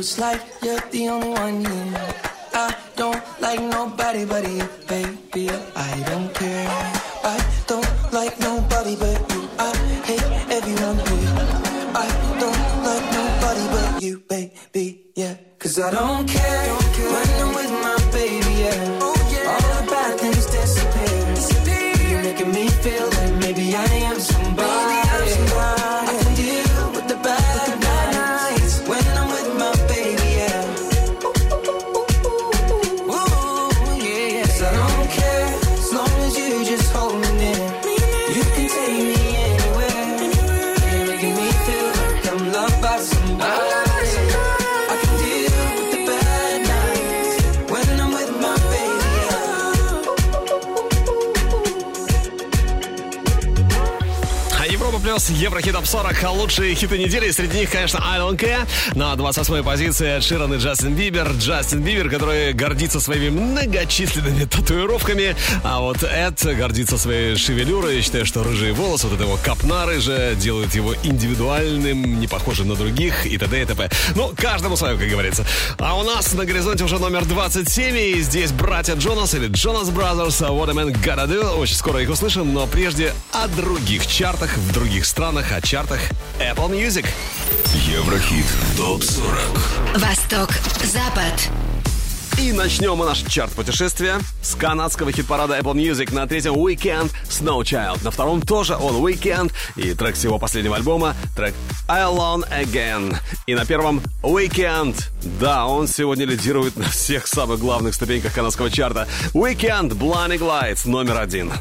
It's 0.00 0.18
like 0.18 0.40
you're 0.62 0.80
the 0.92 1.08
only 1.10 1.28
one 1.28 1.60
here. 1.62 2.14
I 2.54 2.74
don't 2.96 3.22
like 3.38 3.60
nobody 3.60 4.24
but 4.24 4.48
you, 4.48 4.66
baby. 4.88 5.50
I 5.76 6.02
don't 6.08 6.32
care. 6.32 6.68
I 7.22 7.36
don't 7.66 7.92
like 8.10 8.40
nobody 8.40 8.96
but 8.96 9.20
you. 9.30 9.42
I 9.58 9.76
hate 10.08 10.24
everyone 10.56 11.00
here. 11.04 11.36
I 11.92 12.08
don't 12.40 12.64
like 12.88 13.06
nobody 13.12 13.64
but 13.74 14.02
you, 14.02 14.22
baby. 14.26 15.04
Yeah, 15.14 15.34
cause 15.58 15.78
I 15.78 15.90
don't 15.90 16.26
care 16.26 16.89
плюс 55.10 55.28
Еврохит 55.30 55.72
Топ 55.72 55.86
40 55.86 56.22
лучшие 56.34 56.72
хиты 56.76 56.96
недели. 56.96 57.32
Среди 57.32 57.58
них, 57.58 57.70
конечно, 57.70 58.00
I 58.00 58.20
Don't 58.20 58.36
Care. 58.36 58.64
На 58.94 59.14
28-й 59.14 59.64
позиции 59.64 60.20
Ширан 60.20 60.54
и 60.54 60.58
Джастин 60.58 60.94
Бибер. 60.94 61.32
Джастин 61.32 61.82
Бибер, 61.82 62.08
который 62.08 62.52
гордится 62.52 63.00
своими 63.00 63.28
многочисленными 63.30 64.44
татуировками. 64.44 65.34
А 65.64 65.80
вот 65.80 66.04
Эд 66.04 66.40
гордится 66.56 66.96
своей 66.96 67.34
шевелюрой. 67.34 67.96
Я 67.96 68.02
считаю, 68.02 68.24
что 68.24 68.44
рыжие 68.44 68.72
волосы, 68.72 69.08
вот 69.08 69.16
это 69.16 69.24
его 69.24 69.36
копна 69.44 69.84
рыжая, 69.84 70.36
делают 70.36 70.76
его 70.76 70.94
индивидуальным, 71.02 72.20
не 72.20 72.28
похожим 72.28 72.68
на 72.68 72.76
других 72.76 73.26
и 73.26 73.36
т.д. 73.36 73.62
и 73.62 73.64
т.п. 73.64 73.90
Ну, 74.14 74.32
каждому 74.36 74.76
свое, 74.76 74.96
как 74.96 75.08
говорится. 75.08 75.44
А 75.78 75.98
у 75.98 76.04
нас 76.04 76.32
на 76.34 76.44
горизонте 76.44 76.84
уже 76.84 77.00
номер 77.00 77.24
27. 77.24 77.96
И 77.96 78.20
здесь 78.20 78.52
братья 78.52 78.94
Джонас 78.94 79.34
или 79.34 79.48
Джонас 79.48 79.88
Brothers 79.88 80.38
What 80.40 80.70
a 80.70 80.72
Man 80.72 80.92
Gotta 81.02 81.26
Do. 81.26 81.56
Очень 81.56 81.74
скоро 81.74 82.00
их 82.00 82.10
услышим, 82.10 82.54
но 82.54 82.68
прежде 82.68 83.12
о 83.32 83.48
других 83.48 84.06
чартах 84.06 84.56
в 84.56 84.72
других 84.72 84.99
странах, 85.04 85.52
о 85.52 85.60
чартах 85.60 86.00
Apple 86.38 86.70
Music. 86.70 87.06
Еврохит 87.86 88.46
ТОП-40 88.76 89.98
Восток, 89.98 90.50
Запад. 90.84 91.50
И 92.38 92.52
начнем 92.52 92.96
мы 92.96 93.04
наш 93.04 93.18
чарт 93.18 93.52
путешествия 93.52 94.18
с 94.42 94.54
канадского 94.54 95.12
хит-парада 95.12 95.58
Apple 95.58 95.74
Music. 95.74 96.14
На 96.14 96.26
третьем 96.26 96.54
Weekend 96.54 97.10
Snow 97.28 97.60
Child. 97.60 98.02
На 98.02 98.10
втором 98.10 98.40
тоже 98.40 98.76
он 98.76 98.96
Weekend. 99.04 99.52
И 99.76 99.92
трек 99.92 100.16
с 100.16 100.24
его 100.24 100.38
последнего 100.38 100.76
альбома, 100.76 101.14
трек 101.36 101.54
I 101.86 102.02
Alone 102.02 102.48
Again. 102.50 103.16
И 103.46 103.54
на 103.54 103.66
первом 103.66 104.02
Weekend. 104.22 104.96
Да, 105.38 105.66
он 105.66 105.86
сегодня 105.86 106.24
лидирует 106.24 106.76
на 106.76 106.88
всех 106.88 107.26
самых 107.26 107.58
главных 107.60 107.94
ступеньках 107.94 108.32
канадского 108.32 108.70
чарта. 108.70 109.06
Weekend 109.34 109.90
Blinding 109.90 110.40
Lights 110.40 110.88
номер 110.88 111.18
один. 111.18 111.52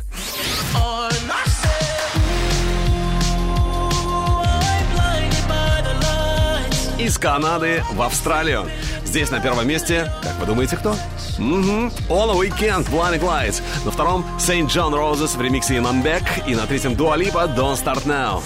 Из 7.00 7.18
Канады 7.18 7.82
в 7.94 8.02
Австралию. 8.02 8.70
Здесь 9.06 9.32
на 9.32 9.40
первом 9.40 9.66
месте, 9.66 10.12
как 10.22 10.38
вы 10.38 10.46
думаете, 10.46 10.76
кто? 10.76 10.92
Угу. 11.38 11.92
All 12.10 12.36
Weekend, 12.36 12.90
Blinding 12.90 13.22
Lights. 13.22 13.62
На 13.86 13.92
втором 13.92 14.26
St. 14.38 14.68
John 14.68 14.92
Roses 14.92 15.38
в 15.38 15.42
ремиксе 15.42 15.78
Иманбек. 15.78 16.24
И 16.46 16.56
на 16.56 16.68
третьем 16.68 16.92
Dua 16.94 17.18
Lipa, 17.18 17.56
Don't 17.56 17.78
Start 17.78 18.06
Now. 18.06 18.42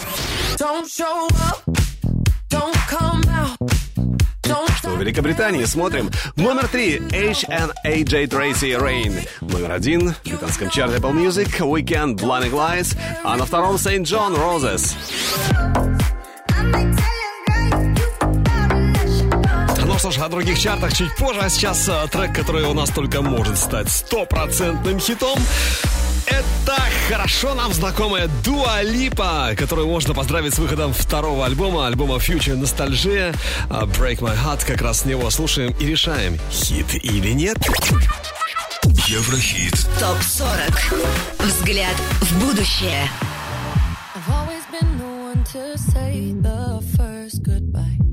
Don't 0.59 0.87
show 0.87 1.27
up, 1.49 1.63
don't 2.51 2.77
come 2.87 3.23
out. 3.27 3.57
Don't 4.43 4.71
Что 4.77 4.89
в 4.91 4.99
Великобритании 4.99 5.65
смотрим. 5.65 6.11
Номер 6.35 6.67
три 6.67 6.99
HNAJ 6.99 8.27
Tracy 8.27 8.79
Rain. 8.79 9.27
Номер 9.41 9.71
один 9.71 10.13
в 10.13 10.29
британском 10.29 10.69
чарте 10.69 10.97
Apple 10.97 11.13
Music 11.13 11.57
Weekend 11.57 12.17
Blinding 12.17 12.51
Lights. 12.51 12.95
А 13.23 13.35
на 13.35 13.45
втором 13.45 13.77
St. 13.77 14.03
John 14.03 14.37
Roses. 14.37 14.95
Ну 16.61 17.12
что 20.03 20.11
ж, 20.11 20.17
о 20.17 20.27
других 20.27 20.59
чартах 20.59 20.93
чуть 20.93 21.15
позже, 21.15 21.39
а 21.41 21.49
сейчас 21.49 21.87
э, 21.87 22.07
трек, 22.11 22.35
который 22.35 22.65
у 22.65 22.73
нас 22.73 22.89
только 22.89 23.21
может 23.21 23.57
стать 23.57 23.89
стопроцентным 23.89 24.99
хитом. 24.99 25.39
Это 26.25 26.77
хорошо 27.07 27.53
нам 27.53 27.71
знакомая 27.71 28.29
Дуа 28.43 28.81
Липа, 28.81 29.51
которую 29.57 29.87
можно 29.87 30.13
поздравить 30.13 30.55
с 30.55 30.59
выходом 30.59 30.91
второго 30.91 31.45
альбома, 31.45 31.87
альбома 31.87 32.15
Future 32.15 32.61
Nostalgia. 32.61 33.33
А 33.69 33.85
Break 33.85 34.19
My 34.19 34.35
Heart, 34.35 34.65
как 34.67 34.81
раз 34.81 35.03
с 35.03 35.05
него 35.05 35.29
слушаем 35.29 35.73
и 35.79 35.85
решаем, 35.85 36.37
хит 36.51 36.95
или 36.95 37.31
нет. 37.31 37.57
Еврохит 39.07 39.87
ТОП 40.01 40.21
40. 40.21 41.45
Взгляд 41.45 41.95
в 42.19 42.45
будущее. 42.45 43.09
I've 44.15 44.33
always 44.33 44.65
been 44.69 44.97
the 44.97 45.05
one 45.05 45.43
to 45.53 45.77
say 45.77 46.33
the 46.41 46.83
first 46.97 47.41
goodbye. 47.41 48.12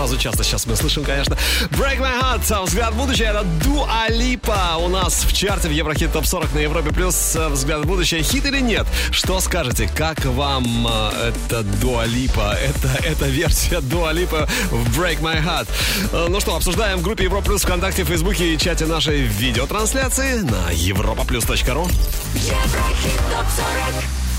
фразу 0.00 0.16
часто 0.16 0.44
сейчас 0.44 0.64
мы 0.64 0.76
слышим, 0.76 1.04
конечно. 1.04 1.36
Break 1.72 1.98
my 2.00 2.18
heart. 2.22 2.40
а 2.50 2.62
Взгляд 2.62 2.94
в 2.94 2.96
будущее. 2.96 3.28
Это 3.28 3.44
Дуа 3.62 4.08
Липа 4.08 4.76
у 4.78 4.88
нас 4.88 5.24
в 5.24 5.32
чарте 5.34 5.68
в 5.68 5.72
Еврохит 5.72 6.10
Топ 6.10 6.24
40 6.24 6.54
на 6.54 6.60
Европе 6.60 6.90
Плюс. 6.90 7.36
Э, 7.36 7.48
Взгляд 7.50 7.80
в 7.80 7.86
будущее. 7.86 8.22
Хит 8.22 8.46
или 8.46 8.60
нет? 8.60 8.86
Что 9.10 9.40
скажете? 9.40 9.90
Как 9.94 10.24
вам 10.24 10.86
э, 10.88 11.32
это 11.34 11.62
Дуа 11.82 12.06
Липа? 12.06 12.56
Это, 12.58 12.88
это 13.04 13.26
версия 13.26 13.82
Дуа 13.82 14.12
Липа 14.12 14.48
в 14.70 14.98
Break 14.98 15.20
my 15.20 15.44
heart. 15.44 15.68
Э, 16.12 16.28
Ну 16.30 16.40
что, 16.40 16.56
обсуждаем 16.56 17.00
в 17.00 17.02
группе 17.02 17.24
Европа 17.24 17.48
Плюс 17.48 17.62
ВКонтакте, 17.62 18.04
Фейсбуке 18.04 18.54
и 18.54 18.58
чате 18.58 18.86
нашей 18.86 19.20
видеотрансляции 19.20 20.40
на 20.40 20.72
europaplus.ru. 20.72 21.90
Еврохит 22.34 23.18
топ 23.30 23.46
40. 23.54 24.29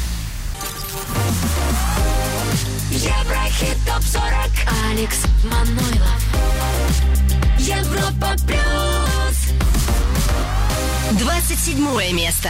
Еврохит 3.01 3.77
топ 3.83 4.03
40. 4.03 4.31
Алекс 4.91 5.23
Манойлов. 5.43 6.21
Европа 7.57 8.35
плюс. 8.45 9.37
27 11.19 12.13
место. 12.13 12.49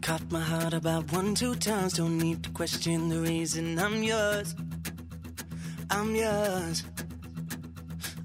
Caught 0.00 0.30
my 0.30 0.40
heart 0.40 0.72
about 0.72 1.12
one, 1.12 1.34
two 1.34 1.56
times. 1.56 1.94
Don't 1.94 2.16
need 2.16 2.44
to 2.44 2.50
question 2.50 3.08
the 3.08 3.20
reason 3.20 3.76
I'm 3.76 4.00
yours. 4.04 4.54
I'm 5.90 6.14
yours. 6.14 6.84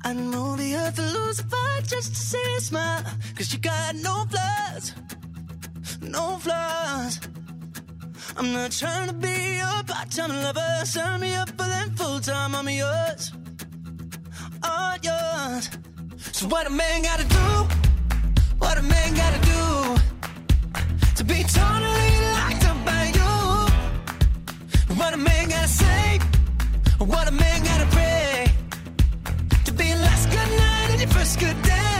I'd 0.05 0.17
move 0.17 0.59
the 0.59 0.75
earth 0.75 0.95
to 0.97 1.01
lose 1.01 1.39
a 1.39 1.43
fight 1.45 1.87
just 1.87 2.13
to 2.13 2.21
see 2.21 2.55
a 2.55 2.61
smile. 2.61 3.03
Cause 3.35 3.51
you 3.51 3.57
got 3.57 3.95
no 3.95 4.25
flaws. 4.29 4.93
No 6.01 6.37
flaws. 6.37 7.19
I'm 8.37 8.53
not 8.53 8.71
trying 8.71 9.07
to 9.07 9.13
be 9.13 9.57
your 9.57 9.83
part-time 9.85 10.29
lover. 10.29 10.85
Sign 10.85 11.19
me 11.21 11.33
up 11.35 11.49
for 11.49 11.67
them 11.73 11.95
full-time. 11.95 12.55
I'm 12.55 12.69
yours. 12.69 13.31
All 14.63 14.95
yours. 15.01 15.69
So 16.31 16.47
what 16.47 16.67
a 16.67 16.69
man 16.69 17.03
gotta 17.03 17.25
do? 17.25 17.47
What 18.59 18.77
a 18.77 18.81
man 18.81 19.13
gotta 19.15 19.39
do? 19.45 19.53
to 21.15 21.33
be 21.33 21.43
totally 21.43 22.09
locked 22.33 22.65
up 22.65 22.85
by 22.85 23.11
you. 23.17 24.95
What 24.97 25.13
a 25.13 25.17
man 25.17 25.49
gotta 25.49 25.67
say, 25.67 26.19
what 26.99 27.27
a 27.27 27.31
man 27.31 27.63
gotta 27.63 27.85
pray 27.87 28.47
to 29.65 29.71
be 29.71 29.93
last 29.95 30.29
good 30.29 30.51
night 30.57 30.89
and 30.91 30.99
your 31.01 31.09
first 31.09 31.39
good 31.39 31.61
day. 31.61 31.92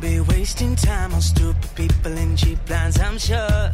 Be 0.00 0.20
wasting 0.20 0.76
time 0.76 1.12
on 1.12 1.20
stupid 1.20 1.70
people 1.74 2.12
in 2.16 2.36
cheap 2.36 2.58
lines, 2.70 2.98
I'm 3.00 3.18
sure. 3.18 3.72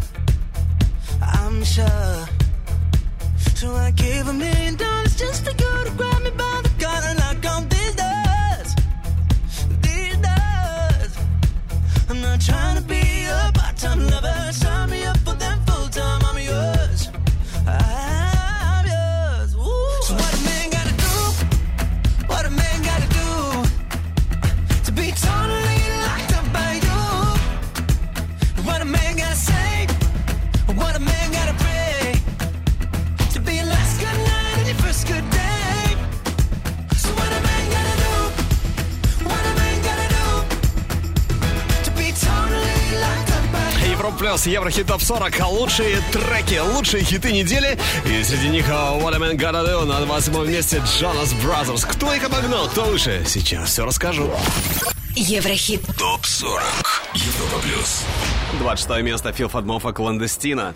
I'm 1.21 1.63
sure. 1.65 2.27
So 3.57 3.75
I 3.75 3.91
gave 3.91 4.29
a 4.29 4.33
million 4.33 4.77
dollars 4.77 5.17
just 5.17 5.45
for 5.45 5.51
you 5.51 5.85
to 5.85 5.93
grab 5.97 6.23
me 6.23 6.31
by 6.31 6.61
the 6.63 6.71
collar 6.83 7.07
and 7.09 7.19
knock 7.19 7.53
on 7.55 7.69
these 7.69 7.95
doors. 7.95 8.75
These 9.83 10.17
doors. 10.29 11.13
I'm 12.09 12.21
not 12.21 12.41
trying 12.41 12.77
to 12.77 12.83
be 12.83 13.25
a 13.25 13.51
part-time 13.55 14.07
lover. 14.07 14.53
Sign 14.53 14.91
me 14.91 15.05
up 15.05 15.14
Плюс, 44.25 44.47
Еврохит 44.47 44.87
Топ 44.87 45.03
40. 45.03 45.39
Лучшие 45.51 46.01
треки, 46.11 46.59
лучшие 46.59 47.05
хиты 47.05 47.31
недели. 47.31 47.79
И 48.07 48.23
среди 48.23 48.49
них 48.49 48.65
а, 48.71 48.99
What 48.99 49.15
a 49.15 49.19
Man 49.19 49.37
Gotta 49.37 49.63
Do 49.63 49.85
на 49.85 50.01
27 50.01 50.47
месте 50.51 50.79
Jonas 50.79 51.35
Brothers. 51.45 51.87
Кто 51.87 52.11
их 52.15 52.25
обогнал, 52.25 52.67
кто 52.69 52.85
выше? 52.85 53.23
Сейчас 53.27 53.69
все 53.69 53.85
расскажу. 53.85 54.31
Еврохит. 55.15 55.83
ТОП 55.99 56.25
40. 56.25 56.63
Европа 57.13 57.59
плюс. 57.65 58.03
26 58.61 59.03
место 59.03 59.31
Фил 59.35 59.51
Фадмофа 59.51 59.93
«Кландестина». 59.93 60.75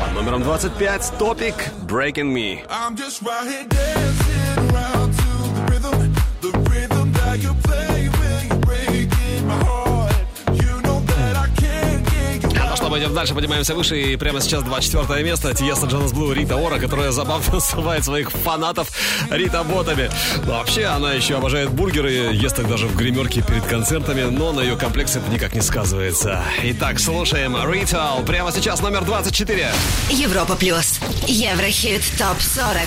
Под 0.00 0.14
номером 0.14 0.42
25 0.42 1.12
Топик 1.16 1.54
«Breaking 1.86 2.34
Me». 2.34 2.66
I'm 2.68 2.96
just 2.96 3.22
right 3.22 3.46
here 3.46 3.64
dancing 3.68 4.74
around 4.74 5.14
to 5.14 5.28
the 5.44 5.70
rhythm, 5.70 6.12
the 6.40 6.58
rhythm 6.70 6.87
пойдем 12.90 13.14
дальше, 13.14 13.34
поднимаемся 13.34 13.74
выше. 13.74 14.00
И 14.00 14.16
прямо 14.16 14.40
сейчас 14.40 14.62
24 14.62 15.22
место. 15.22 15.54
Тиеста 15.54 15.86
Джонас 15.86 16.12
Блу, 16.12 16.32
Рита 16.32 16.56
Ора, 16.56 16.78
которая 16.78 17.10
забавно 17.10 17.52
называет 17.54 18.04
своих 18.04 18.30
фанатов 18.30 18.90
Рита 19.30 19.62
Ботами. 19.64 20.10
Но 20.44 20.54
вообще, 20.54 20.86
она 20.86 21.12
еще 21.12 21.36
обожает 21.36 21.70
бургеры, 21.70 22.10
ест 22.32 22.58
их 22.58 22.68
даже 22.68 22.86
в 22.86 22.96
гримерке 22.96 23.42
перед 23.42 23.64
концертами, 23.64 24.22
но 24.22 24.52
на 24.52 24.60
ее 24.60 24.76
комплекс 24.76 25.16
это 25.16 25.30
никак 25.30 25.54
не 25.54 25.60
сказывается. 25.60 26.42
Итак, 26.62 26.98
слушаем 27.00 27.56
Ритал. 27.70 28.22
Прямо 28.24 28.52
сейчас 28.52 28.80
номер 28.80 29.04
24. 29.04 29.72
Европа 30.10 30.56
плюс. 30.56 31.00
Еврохит 31.26 32.02
топ 32.18 32.40
40. 32.40 32.78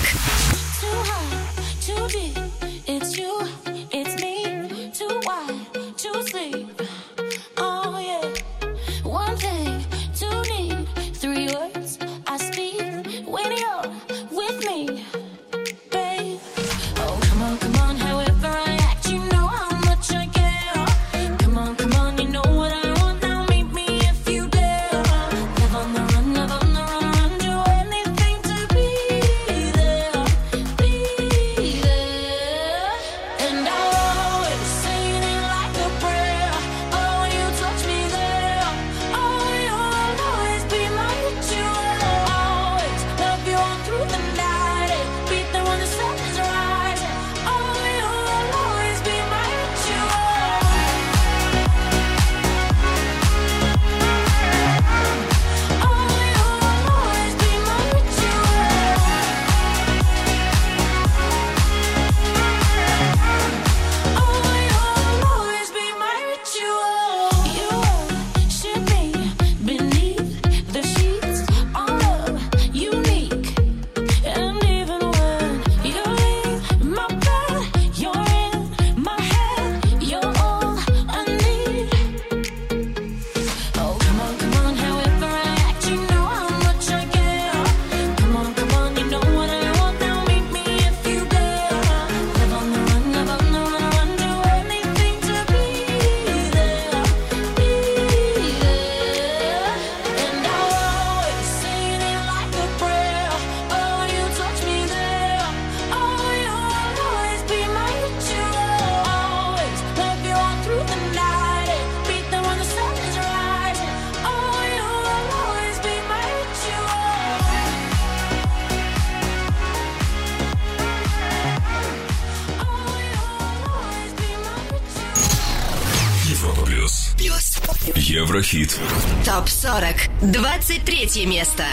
Еврохит. 128.32 128.79
Топ 129.25 129.49
40. 129.49 130.09
23 130.21 131.25
место. 131.25 131.65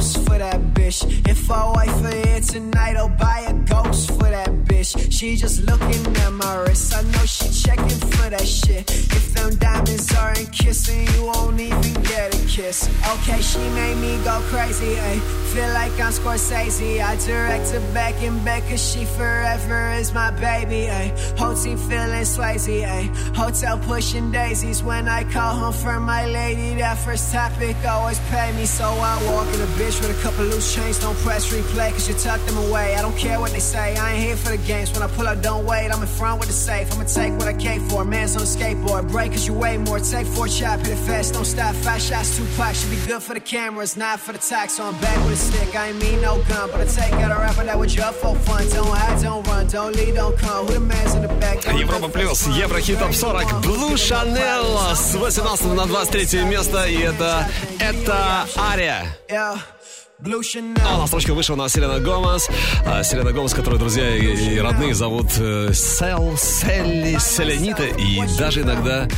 The 0.00 0.18
most 0.18 0.28
for 0.28 0.38
that 0.38 0.60
bitch. 0.74 1.28
If 1.28 1.50
I 1.50 1.72
wait 1.76 1.90
for 2.00 2.16
it 2.28 2.42
tonight, 2.44 2.96
I'll 2.96 3.08
buy 3.08 3.44
a 3.48 3.52
ghost 3.52 4.10
for 4.12 4.30
that 4.30 4.48
bitch. 4.48 4.69
She 4.82 5.36
just 5.36 5.62
looking 5.64 6.16
at 6.16 6.30
my 6.30 6.56
wrist. 6.62 6.94
I 6.94 7.02
know 7.02 7.24
she 7.26 7.50
checking 7.50 8.00
for 8.12 8.30
that 8.30 8.46
shit. 8.46 8.90
If 8.90 9.34
them 9.34 9.54
diamonds 9.56 10.10
aren't 10.16 10.50
kissing, 10.52 11.06
you 11.14 11.26
won't 11.26 11.60
even 11.60 12.02
get 12.02 12.34
a 12.34 12.46
kiss. 12.48 12.88
Okay, 13.12 13.42
she 13.42 13.58
made 13.58 13.96
me 13.98 14.16
go 14.24 14.40
crazy. 14.48 14.98
Ay. 14.98 15.18
Feel 15.52 15.68
like 15.74 15.92
I'm 16.00 16.12
Scorsese. 16.12 17.02
I 17.04 17.16
direct 17.26 17.68
her 17.72 17.92
back 17.92 18.14
and 18.22 18.42
back, 18.42 18.62
cause 18.68 18.80
she 18.80 19.04
forever 19.04 19.90
is 19.90 20.14
my 20.14 20.30
baby. 20.30 20.88
Ay. 20.88 21.12
Whole 21.36 21.54
team 21.54 21.76
feeling 21.76 22.24
Swayze. 22.24 22.82
Ay. 22.82 23.10
Hotel 23.36 23.76
pushing 23.80 24.32
daisies 24.32 24.82
when 24.82 25.08
I 25.08 25.24
call 25.24 25.56
home 25.56 25.74
for 25.74 26.00
my 26.00 26.24
lady. 26.24 26.78
That 26.80 26.96
first 26.96 27.34
topic 27.34 27.76
always 27.86 28.18
pay 28.30 28.50
me, 28.56 28.64
so 28.64 28.84
I 28.86 29.14
walk 29.30 29.48
in 29.54 29.60
a 29.60 29.70
bitch 29.76 30.00
with 30.00 30.18
a 30.18 30.22
couple 30.22 30.44
loose 30.44 30.74
chains. 30.74 30.98
Don't 31.00 31.18
press 31.18 31.52
replay, 31.52 31.92
cause 31.92 32.08
you 32.08 32.14
tuck 32.14 32.40
them 32.46 32.56
away. 32.68 32.94
I 32.94 33.02
don't 33.02 33.18
care 33.18 33.38
what 33.38 33.50
they 33.50 33.60
say, 33.60 33.94
I 33.96 34.12
ain't 34.12 34.24
here 34.24 34.36
for 34.36 34.56
the 34.56 34.69
games. 34.69 34.91
When 34.93 35.01
I 35.01 35.07
pull 35.07 35.27
up, 35.27 35.41
don't 35.41 35.65
wait, 35.65 35.89
I'm 35.91 36.01
in 36.01 36.07
front 36.07 36.39
with 36.39 36.49
the 36.49 36.53
safe. 36.53 36.91
I'ma 36.93 37.03
take 37.03 37.33
what 37.33 37.47
I 37.47 37.53
came 37.53 37.81
for. 37.89 38.05
Man's 38.05 38.35
on 38.35 38.43
a 38.43 38.45
skateboard, 38.45 39.09
break 39.11 39.31
cause 39.31 39.47
you 39.47 39.53
weigh 39.53 39.77
more. 39.77 39.99
Take 39.99 40.27
four 40.27 40.47
chop, 40.47 40.79
hit 40.79 40.89
it 40.89 41.01
fast, 41.07 41.33
don't 41.33 41.45
stop. 41.45 41.75
Five 41.75 42.01
shots, 42.01 42.37
two 42.37 42.45
packs, 42.57 42.81
should 42.81 42.91
be 42.91 42.97
good 43.07 43.21
for 43.21 43.33
the 43.33 43.39
cameras, 43.39 43.97
not 43.97 44.19
for 44.19 44.33
the 44.33 44.39
tax. 44.39 44.73
So 44.73 44.83
I'm 44.85 44.97
back 45.01 45.17
with 45.25 45.33
a 45.33 45.37
stick, 45.37 45.75
I 45.75 45.89
ain't 45.89 46.01
mean 46.01 46.21
no 46.21 46.41
gun, 46.49 46.69
but 46.71 46.81
I 46.81 46.85
take 46.85 47.13
out 47.13 47.31
a 47.31 47.39
rapper 47.39 47.63
that 47.65 47.77
was 47.77 47.93
just 47.93 48.19
for 48.19 48.35
fun. 48.35 48.67
Don't 48.69 48.87
hide, 48.87 49.21
don't 49.21 49.47
run, 49.47 49.67
don't 49.67 49.95
lead, 49.95 50.15
don't 50.15 50.37
come. 50.37 50.67
Who 50.67 50.73
the 50.73 50.79
man's 50.79 51.15
in 51.15 51.21
the 51.23 51.27
back? 51.39 51.61
Don't 51.61 51.77
Европа 51.77 52.09
плюс, 52.09 52.47
Еврохит 52.47 52.99
топ 52.99 53.13
40, 53.13 53.61
Blue 53.61 53.95
Chanel 53.95 54.95
с 54.95 55.15
18 55.15 55.65
на 55.73 55.85
23 55.85 56.43
место, 56.43 56.85
и 56.85 56.97
это, 56.97 57.47
это 57.79 58.47
Ария. 58.57 59.05
Yeah, 59.27 59.57
Blue 59.57 59.59
Chanel. 59.59 59.75
А 60.22 60.98
на 60.98 61.06
строчку 61.06 61.32
вышла 61.32 61.54
у 61.54 61.56
нас 61.56 61.72
Селена 61.72 61.98
Гомес. 61.98 62.48
А, 62.84 63.02
Селена 63.02 63.32
Гомес, 63.32 63.54
которую 63.54 63.78
друзья 63.78 64.16
и, 64.16 64.54
и 64.54 64.58
родные 64.58 64.94
зовут 64.94 65.28
э, 65.38 65.70
Сел, 65.72 66.36
Селли, 66.36 67.18
Селенита 67.18 67.84
и 67.84 68.20
даже 68.36 68.60
иногда 68.60 69.08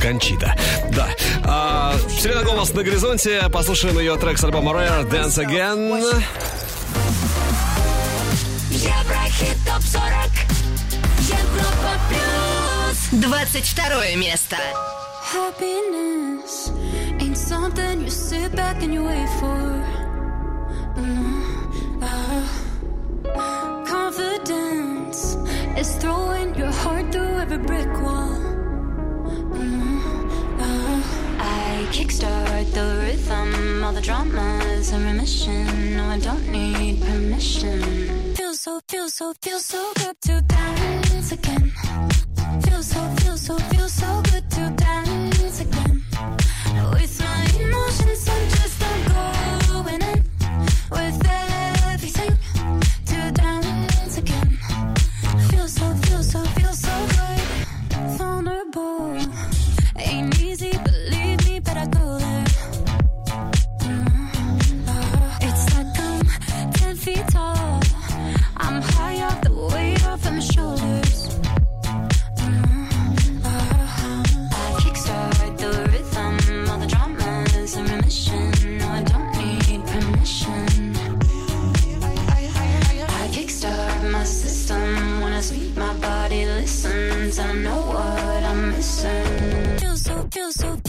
Кончита. 0.00 0.54
Да. 0.92 1.08
А, 1.44 1.96
Селена 2.20 2.44
Гомес 2.44 2.72
на 2.72 2.84
горизонте. 2.84 3.48
Послушаем 3.52 3.98
ее 3.98 4.16
трек 4.16 4.38
с 4.38 4.44
альбома 4.44 4.72
Rare 4.72 5.10
Dance 5.10 5.44
Again. 5.44 5.98
Еврохит 8.70 9.56
топ 9.66 9.82
40 9.82 10.02
Европа 11.28 12.00
плюс 12.08 13.22
22 13.24 14.16
место. 14.16 14.56
Happiness 15.34 16.70
ain't 17.20 17.36
something 17.36 18.02
you 18.02 18.10
sit 18.10 18.54
back 18.54 18.80
and 18.82 18.94
you 18.94 19.04
wait 19.04 19.28
for. 19.40 19.75
Mm, 20.96 22.00
ah. 22.02 22.44
Confidence 23.86 25.36
is 25.76 25.94
throwing 25.96 26.54
your 26.54 26.72
heart 26.72 27.12
through 27.12 27.38
every 27.44 27.58
brick 27.58 27.92
wall. 28.02 28.32
Mm, 29.52 30.00
ah. 30.60 31.02
I 31.38 31.86
kickstart 31.92 32.72
the 32.72 32.86
rhythm, 33.02 33.84
all 33.84 33.92
the 33.92 34.00
dramas 34.00 34.90
in 34.92 35.04
remission. 35.04 35.96
No, 35.96 36.04
I 36.04 36.18
don't 36.18 36.48
need 36.48 37.02
permission. 37.02 37.80
Feels 38.34 38.60
so, 38.60 38.80
feels 38.88 39.14
so, 39.14 39.34
feels 39.42 39.66
so 39.66 39.92
good 39.96 40.16
to 40.22 40.40
dance 40.42 41.32
again. 41.32 41.72
Feels 42.62 42.86
so, 42.86 43.00
feels 43.20 43.40
so, 43.42 43.58
feels 43.58 43.92
so 43.92 44.22
good 44.32 44.45
with 50.90 51.25
so, 90.52 90.85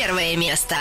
21 0.00 0.38
место. 0.38 0.76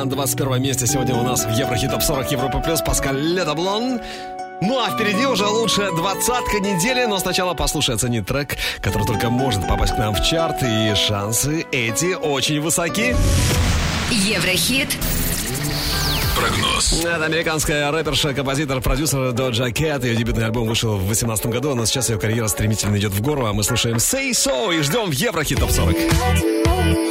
На 0.00 0.06
21 0.06 0.62
месте 0.62 0.86
сегодня 0.86 1.14
у 1.14 1.22
нас 1.22 1.44
в 1.44 1.50
Еврохит 1.50 1.90
Топ 1.90 2.02
40 2.02 2.32
Европа 2.32 2.60
Плюс 2.60 2.80
Паскаль 2.80 3.20
Ледоблон. 3.20 4.00
Ну 4.62 4.78
а 4.80 4.88
впереди 4.88 5.26
уже 5.26 5.46
лучшая 5.46 5.90
двадцатка 5.90 6.58
недели, 6.58 7.04
но 7.04 7.18
сначала 7.18 7.52
послушай 7.52 7.96
оцени 7.96 8.22
трек, 8.22 8.56
который 8.80 9.06
только 9.06 9.28
может 9.28 9.68
попасть 9.68 9.94
к 9.94 9.98
нам 9.98 10.14
в 10.14 10.22
чарт, 10.22 10.62
и 10.62 10.94
шансы 10.94 11.66
эти 11.70 12.14
очень 12.14 12.62
высоки. 12.62 13.14
Еврохит 14.10 14.88
Прогноз. 16.34 17.04
Это 17.04 17.26
американская 17.26 17.92
рэперша, 17.92 18.32
композитор, 18.32 18.80
продюсер 18.80 19.32
Доджа 19.32 19.70
Кэт. 19.70 20.02
Ее 20.04 20.16
дебютный 20.16 20.46
альбом 20.46 20.66
вышел 20.66 20.94
в 20.94 21.04
2018 21.04 21.46
году, 21.48 21.74
но 21.74 21.84
сейчас 21.84 22.08
ее 22.08 22.18
карьера 22.18 22.48
стремительно 22.48 22.96
идет 22.96 23.12
в 23.12 23.20
гору, 23.20 23.44
а 23.44 23.52
мы 23.52 23.62
слушаем 23.64 23.96
Say 23.98 24.30
So 24.30 24.74
и 24.74 24.80
ждем 24.80 25.10
в 25.10 25.12
Еврохит 25.12 25.60
Топ 25.60 25.70
40. 25.70 27.09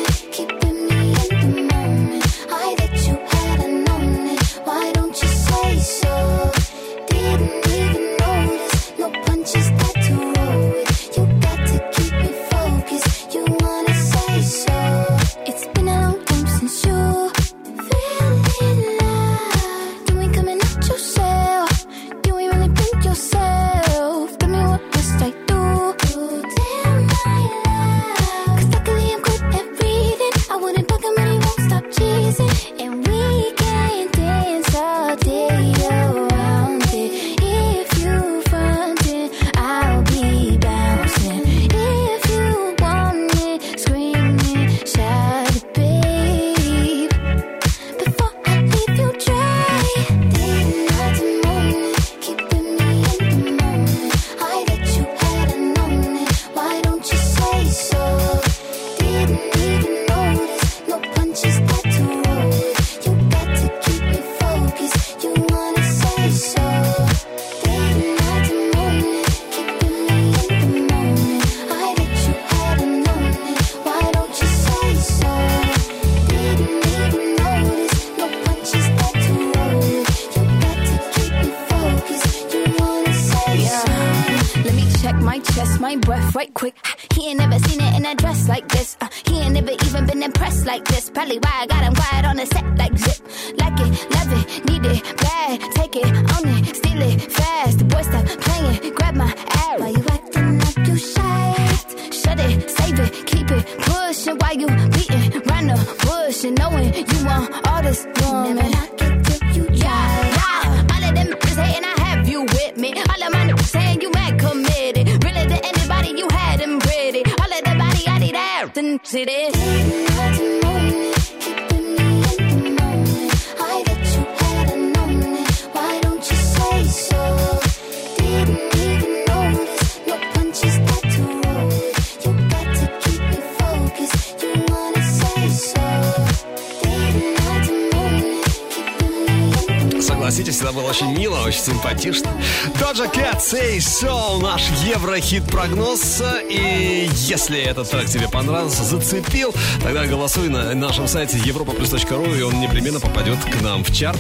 Say 143.51 143.79
So, 143.79 144.39
наш 144.39 144.69
еврохит-прогноз. 144.85 146.21
И 146.51 147.09
если 147.13 147.59
этот 147.59 147.89
трек 147.89 148.05
тебе 148.05 148.29
понравился, 148.29 148.83
зацепил, 148.83 149.55
тогда 149.81 150.05
голосуй 150.05 150.49
на 150.49 150.75
нашем 150.75 151.07
сайте 151.07 151.39
europaplus.ru, 151.39 152.37
и 152.37 152.43
он 152.43 152.59
непременно 152.59 152.99
попадет 152.99 153.39
к 153.43 153.61
нам 153.63 153.83
в 153.83 153.91
чарт. 153.91 154.19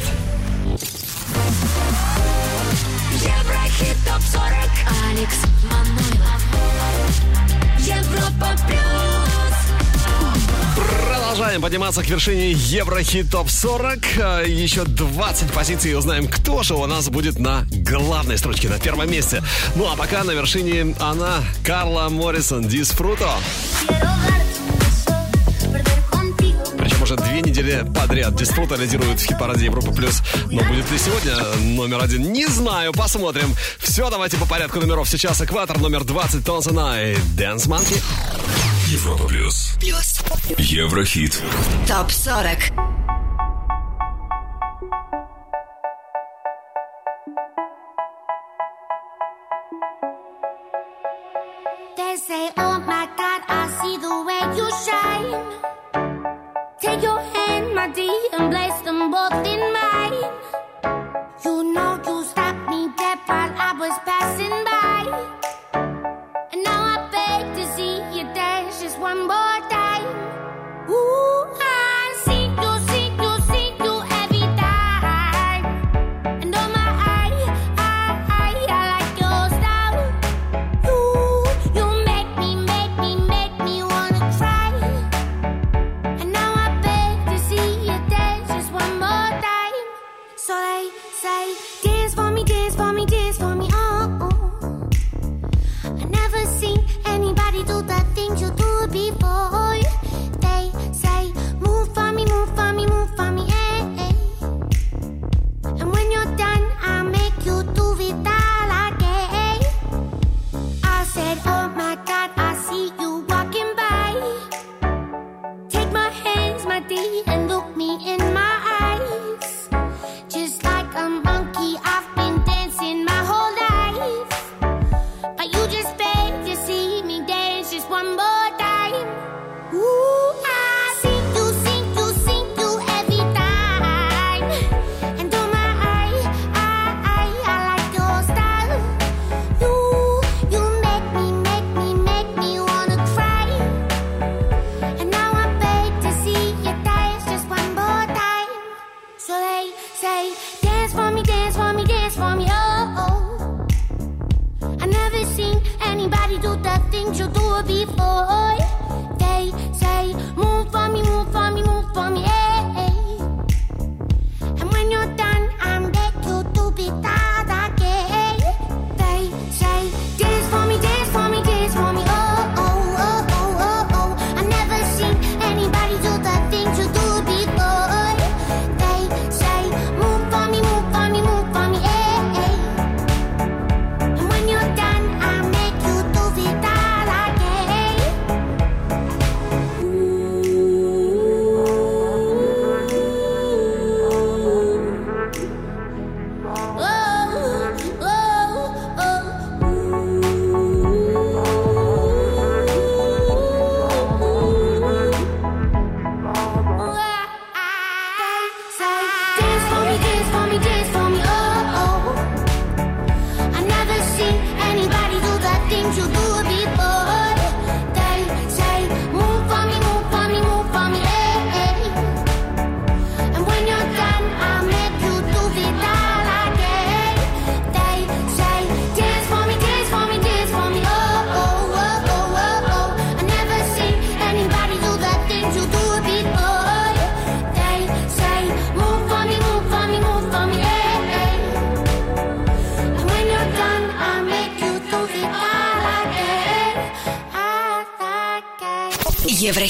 подниматься 11.69 12.01
к 12.01 12.09
вершине 12.09 12.51
Еврохит 12.51 13.29
Топ 13.29 13.47
40. 13.47 13.99
Э, 14.17 14.43
еще 14.47 14.85
20 14.85 15.51
позиций 15.51 15.95
узнаем, 15.95 16.27
кто 16.27 16.63
же 16.63 16.73
у 16.73 16.87
нас 16.87 17.09
будет 17.09 17.37
на 17.37 17.63
главной 17.69 18.39
строчке, 18.39 18.67
на 18.69 18.79
первом 18.79 19.11
месте. 19.11 19.43
Ну 19.75 19.87
а 19.87 19.95
пока 19.95 20.23
на 20.23 20.31
вершине 20.31 20.95
она, 20.99 21.43
Карла 21.63 22.09
Моррисон, 22.09 22.67
Дисфруто. 22.67 23.29
Причем 26.79 27.03
уже 27.03 27.15
две 27.17 27.41
недели 27.41 27.85
подряд 27.95 28.35
Дисфруто 28.35 28.73
лидирует 28.73 29.19
в 29.19 29.25
хит-параде 29.27 29.65
Европа+. 29.65 29.91
плюс. 29.91 30.23
Но 30.49 30.63
будет 30.63 30.89
ли 30.89 30.97
сегодня 30.97 31.35
номер 31.75 32.01
один? 32.01 32.33
Не 32.33 32.47
знаю, 32.47 32.93
посмотрим. 32.93 33.55
Все, 33.77 34.09
давайте 34.09 34.37
по 34.37 34.47
порядку 34.47 34.79
номеров. 34.79 35.07
Сейчас 35.07 35.39
экватор 35.39 35.77
номер 35.77 36.03
20 36.03 36.43
Тонсона 36.43 37.11
и 37.11 37.15
Дэнс 37.37 37.67
Манки. 37.67 38.01
Европа 38.89 39.27
плюс. 39.27 39.73
Плюс. 39.79 40.19
Еврохит. 40.57 41.43
Топ 41.87 42.09
40. 42.09 42.98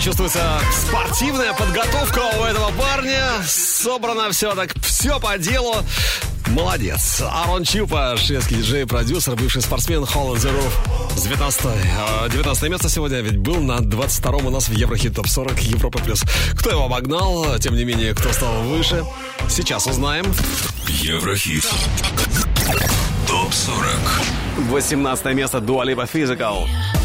чувствуется 0.00 0.60
спортивная 0.72 1.52
подготовка 1.52 2.20
у 2.40 2.44
этого 2.44 2.70
парня. 2.72 3.22
Собрано 3.46 4.30
все 4.30 4.54
так, 4.54 4.72
все 4.80 5.20
по 5.20 5.36
делу. 5.36 5.74
Молодец. 6.48 7.22
Арон 7.22 7.64
Чупа, 7.64 8.16
шведский 8.16 8.56
диджей, 8.56 8.86
продюсер, 8.86 9.36
бывший 9.36 9.62
спортсмен 9.62 10.04
Холланд 10.06 10.42
The 10.42 10.50
Roof. 10.50 11.22
19, 11.22 12.32
19 12.32 12.62
а, 12.62 12.68
место 12.68 12.88
сегодня 12.88 13.20
ведь 13.20 13.36
был 13.36 13.56
на 13.56 13.80
22 13.80 14.32
у 14.38 14.50
нас 14.50 14.68
в 14.68 14.72
Еврохит 14.72 15.14
Топ 15.14 15.28
40 15.28 15.60
Европа 15.60 15.98
Плюс. 15.98 16.22
Кто 16.58 16.70
его 16.70 16.84
обогнал, 16.86 17.58
тем 17.58 17.74
не 17.76 17.84
менее, 17.84 18.14
кто 18.14 18.32
стал 18.32 18.62
выше, 18.62 19.04
сейчас 19.48 19.86
узнаем. 19.86 20.24
Еврохит. 20.88 21.68
Топ 23.28 23.52
40. 23.52 23.86
18 24.70 25.24
место 25.34 25.60
Дуалипа 25.60 26.06
Физикал. 26.06 26.64
Physical. 26.64 26.99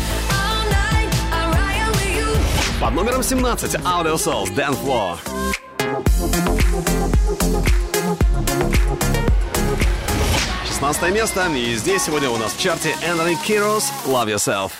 Под 2.82 2.93
номером 2.93 3.23
17 3.23 3.76
Audio 3.76 4.15
Souls 4.15 4.53
Dance 4.53 4.78
Floor. 4.84 5.17
Шестнадцатое 10.67 11.11
место, 11.11 11.47
и 11.55 11.76
здесь 11.76 12.03
сегодня 12.03 12.30
у 12.30 12.38
нас 12.38 12.53
в 12.53 12.59
чарте 12.59 12.93
Энри 13.07 13.36
Кирос 13.45 13.91
«Love 14.05 14.36
Yourself». 14.36 14.71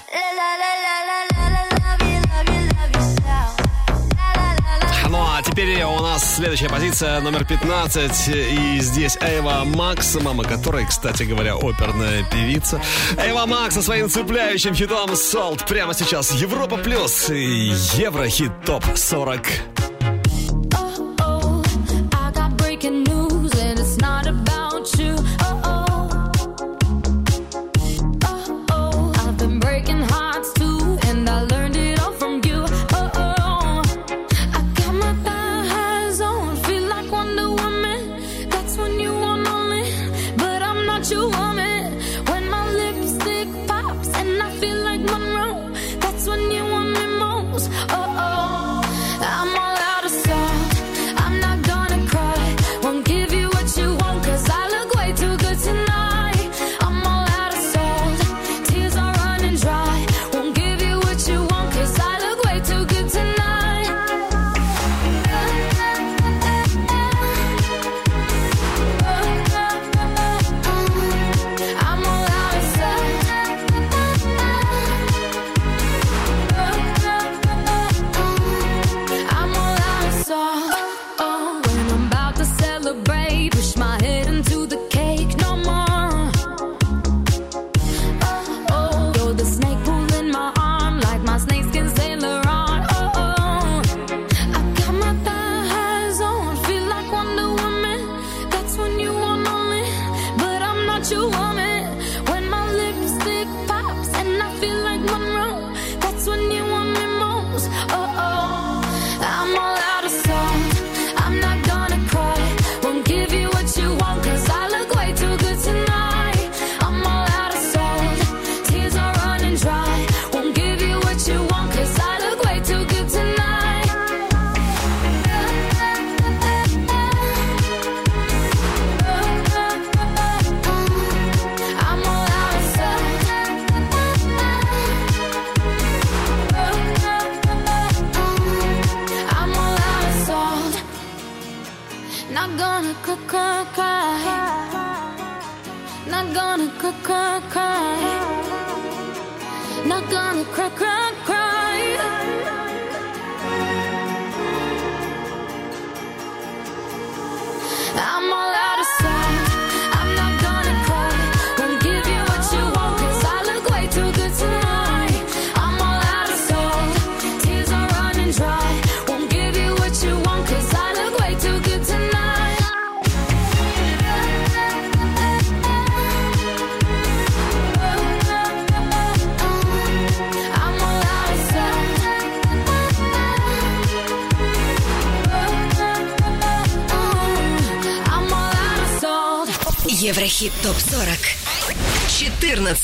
Ну 5.16 5.22
а 5.22 5.42
теперь 5.42 5.82
у 5.82 6.02
нас 6.02 6.36
следующая 6.36 6.68
позиция, 6.68 7.22
номер 7.22 7.46
15. 7.46 8.28
И 8.28 8.80
здесь 8.82 9.18
Эйва 9.22 9.64
Макс, 9.64 10.14
мама 10.22 10.44
которой, 10.44 10.86
кстати 10.86 11.24
говоря, 11.24 11.56
оперная 11.56 12.24
певица. 12.30 12.82
Эйва 13.18 13.46
Макс 13.46 13.76
со 13.76 13.82
своим 13.82 14.10
цепляющим 14.10 14.76
хитом 14.76 15.12
"Salt" 15.12 15.66
прямо 15.70 15.94
сейчас. 15.94 16.34
Европа 16.34 16.76
Плюс 16.76 17.30
и 17.30 17.72
Еврохит 17.96 18.52
ТОП 18.66 18.84
40. 18.94 19.75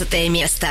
15 0.06 0.30
место. 0.30 0.68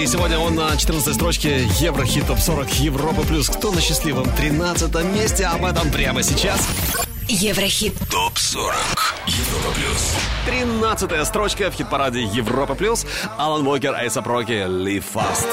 И 0.00 0.06
сегодня 0.06 0.38
он 0.38 0.54
на 0.54 0.74
14 0.74 1.14
строчке 1.14 1.64
Еврохит 1.78 2.26
Топ 2.26 2.38
40 2.38 2.70
Европа 2.76 3.20
Плюс. 3.20 3.50
Кто 3.50 3.70
на 3.70 3.82
счастливом 3.82 4.24
13 4.34 5.04
месте? 5.14 5.44
Об 5.44 5.62
этом 5.66 5.90
прямо 5.90 6.22
сейчас. 6.22 6.66
Еврохит 7.28 7.92
Топ 8.10 8.38
40 8.38 8.74
Европа 9.26 9.74
Плюс. 9.74 10.14
13 10.46 11.26
строчка 11.26 11.70
в 11.70 11.74
хит-параде 11.74 12.22
Европа 12.22 12.74
Плюс. 12.74 13.04
Алан 13.36 13.66
Уокер, 13.66 13.92
Айса 13.94 14.22
Проки, 14.22 14.52
Live 14.52 15.04
Fast. 15.12 15.48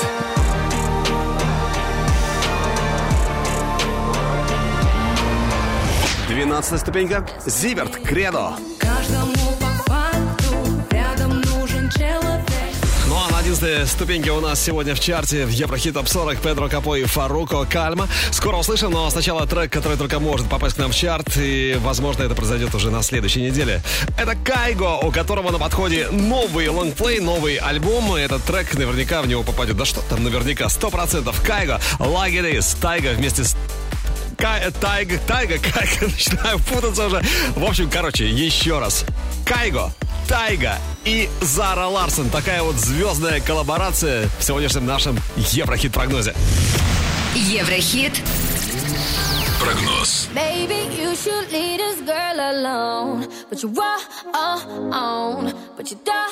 Двенадцатая 6.29 6.79
ступенька. 6.79 7.27
Зиверт, 7.45 7.97
Кредо. 7.97 8.53
Wednesday. 13.57 13.85
Ступеньки 13.85 14.29
у 14.29 14.39
нас 14.39 14.61
сегодня 14.61 14.93
в 14.93 14.99
чарте 14.99 15.45
в 15.45 15.49
Еврохит 15.49 15.93
Топ 15.93 16.07
40. 16.07 16.39
Педро 16.39 16.69
Капо 16.69 16.95
и 16.95 17.03
Фаруко 17.05 17.65
Кальма. 17.65 18.07
Скоро 18.31 18.57
услышим, 18.57 18.91
но 18.91 19.09
сначала 19.09 19.47
трек, 19.47 19.71
который 19.71 19.97
только 19.97 20.19
может 20.19 20.47
попасть 20.47 20.75
к 20.75 20.79
нам 20.79 20.91
в 20.91 20.95
чарт. 20.95 21.37
И, 21.37 21.77
возможно, 21.79 22.23
это 22.23 22.35
произойдет 22.35 22.73
уже 22.75 22.91
на 22.91 23.01
следующей 23.01 23.41
неделе. 23.41 23.81
Это 24.17 24.35
Кайго, 24.35 24.97
у 24.97 25.11
которого 25.11 25.51
на 25.51 25.59
подходе 25.59 26.07
новый 26.11 26.67
лонгплей, 26.67 27.19
новый 27.19 27.55
альбом. 27.55 28.17
И 28.17 28.21
этот 28.21 28.43
трек 28.43 28.73
наверняка 28.75 29.21
в 29.21 29.27
него 29.27 29.43
попадет. 29.43 29.77
Да 29.77 29.85
что 29.85 30.01
там 30.01 30.23
наверняка, 30.23 30.65
100%. 30.65 31.33
Кайго, 31.45 31.79
Лагерис, 31.99 32.75
Тайга 32.79 33.09
вместе 33.13 33.43
с 33.43 33.55
Кай, 34.37 34.71
Тайга, 34.79 35.17
Тайга, 35.25 35.57
как 35.57 36.01
начинаю 36.01 36.59
путаться 36.59 37.07
уже. 37.07 37.23
В 37.55 37.63
общем, 37.63 37.89
короче, 37.89 38.29
еще 38.29 38.79
раз. 38.79 39.03
Кайго. 39.45 39.91
Тайга 40.27 40.77
и 41.05 41.29
Зара 41.41 41.87
Ларсен, 41.87 42.29
Такая 42.29 42.61
вот 42.61 42.75
звездная 42.75 43.39
коллаборация 43.39 44.29
в 44.39 44.43
сегодняшнем 44.43 44.85
нашем 44.85 45.17
Еврохит-прогнозе. 45.37 46.35
Еврохит. 47.33 48.21
Прогноз. 49.59 50.27
Baby, 50.35 50.87
you 50.97 51.15
should 51.15 51.51
leave 51.51 51.79
this 51.79 51.99
girl 52.05 52.39
alone. 52.39 53.27
But 53.49 53.63
you 53.63 53.69
won't, 53.69 54.05
but 55.75 55.89
you 55.89 55.97
don't. 56.05 56.27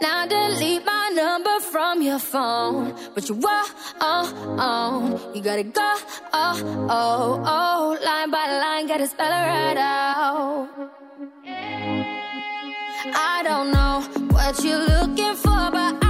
Now 0.00 0.26
delete 0.26 0.84
my 0.84 1.10
number 1.14 1.60
from 1.60 2.02
your 2.02 2.18
phone. 2.18 2.94
But 3.14 3.28
you 3.28 3.36
were 3.36 3.64
on. 4.00 5.34
You 5.34 5.42
gotta 5.42 5.64
go, 5.64 5.94
oh, 6.32 6.86
oh, 6.90 7.42
oh. 7.46 7.98
Line 8.04 8.30
by 8.30 8.46
line, 8.46 8.86
gotta 8.86 9.06
spell 9.06 9.30
it 9.30 9.46
right 9.46 9.76
out. 9.76 10.68
I 13.14 13.42
don't 13.42 13.70
know 13.72 14.02
what 14.34 14.62
you're 14.62 14.78
looking 14.78 15.34
for, 15.34 15.70
but 15.70 16.04
I 16.04 16.09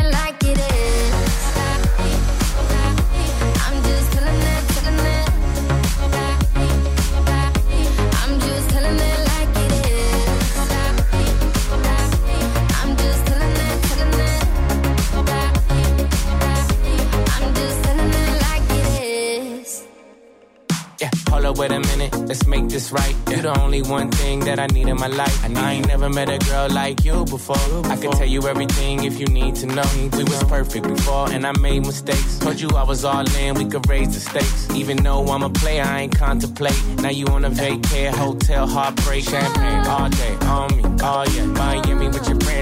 up, 21.51 21.57
wait 21.57 21.71
a 21.71 21.79
minute, 21.79 22.13
let's 22.27 22.45
make 22.47 22.67
this 22.69 22.91
right. 22.91 23.15
You're 23.29 23.41
the 23.41 23.59
only 23.59 23.81
one 23.81 24.09
thing 24.11 24.39
that 24.41 24.59
I 24.59 24.67
need 24.67 24.87
in 24.87 24.97
my 24.97 25.07
life. 25.07 25.37
I, 25.43 25.73
ain't 25.73 25.87
never 25.87 26.09
met 26.09 26.29
a 26.29 26.37
girl 26.49 26.69
like 26.69 27.03
you 27.03 27.25
before. 27.25 27.85
I 27.85 27.95
can 27.97 28.11
tell 28.11 28.27
you 28.27 28.47
everything 28.47 29.03
if 29.03 29.19
you 29.19 29.27
need 29.27 29.55
to 29.55 29.67
know. 29.67 29.89
We 30.17 30.23
was 30.23 30.43
perfect 30.45 30.87
before, 30.87 31.31
and 31.31 31.45
I 31.45 31.51
made 31.59 31.85
mistakes. 31.85 32.39
Told 32.39 32.59
you 32.59 32.69
I 32.69 32.83
was 32.83 33.03
all 33.05 33.27
in, 33.37 33.55
we 33.55 33.65
could 33.65 33.87
raise 33.87 34.13
the 34.13 34.19
stakes. 34.19 34.69
Even 34.71 34.97
though 35.03 35.25
I'm 35.27 35.43
a 35.43 35.49
player, 35.49 35.83
I 35.83 36.01
ain't 36.01 36.17
contemplate. 36.17 36.79
Now 37.01 37.09
you 37.09 37.25
on 37.27 37.45
a 37.45 37.49
vacay, 37.49 38.09
hotel, 38.09 38.67
heartbreak, 38.67 39.23
champagne 39.23 39.85
all 39.87 40.09
day 40.09 40.35
on 40.45 40.67
me. 40.77 40.83
Oh 41.03 41.23
yeah, 41.35 41.45
Miami 41.45 41.90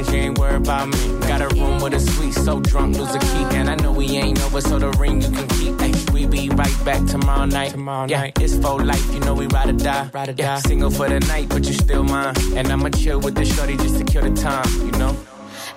with 0.10 0.18
your 0.18 0.18
friends, 0.18 0.18
you 0.18 0.20
ain't 0.20 0.40
worried 0.40 0.62
about 0.62 0.88
me. 0.88 1.28
Got 1.28 1.42
a 1.42 1.48
room 1.56 1.82
with 1.82 1.94
a 1.94 2.00
suite, 2.00 2.34
so 2.34 2.60
drunk, 2.60 2.98
lose 2.98 3.14
a 3.16 3.20
key. 3.20 3.58
And 3.58 3.70
I 3.70 3.76
know 3.76 3.92
we 3.92 4.18
ain't 4.18 4.42
over, 4.42 4.62
so 4.62 4.80
the 4.80 4.90
ring 4.92 5.22
you 5.22 5.32
can 5.32 5.48
keep. 5.48 5.82
Ay, 5.82 5.94
we 6.14 6.26
be 6.26 6.50
right 6.50 6.86
back 6.86 7.06
tomorrow 7.08 7.46
night. 7.46 7.72
Tomorrow 7.72 8.08
yeah, 8.10 8.22
night. 8.22 8.42
it's 8.42 8.58
for 8.58 8.84
life, 8.84 9.14
you 9.14 9.20
know 9.22 9.34
we 9.34 9.48
ride 9.48 9.70
or 9.70 9.74
die. 9.74 10.10
Ride 10.14 10.30
or 10.30 10.36
yeah, 10.38 10.56
die. 10.56 10.60
Single 10.62 10.92
for 10.92 11.10
the 11.10 11.20
night, 11.22 11.50
but 11.50 11.66
you 11.66 11.74
still 11.74 12.04
mine. 12.04 12.36
And 12.56 12.68
I'ma 12.68 12.90
chill 12.90 13.20
with 13.20 13.36
the 13.36 13.46
shorty 13.46 13.78
just 13.78 13.98
to 13.98 14.04
kill 14.04 14.24
the 14.24 14.34
time, 14.42 14.68
you 14.86 14.92
know. 14.92 15.16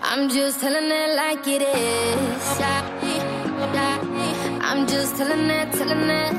I'm 0.02 0.28
just 0.28 0.60
telling 0.60 0.90
it 0.90 1.16
like 1.16 1.46
it 1.46 1.62
is. 1.62 2.60
I'm 4.64 4.86
just 4.86 5.16
telling 5.16 5.50
it, 5.50 5.72
telling 5.72 6.10
it. 6.10 6.32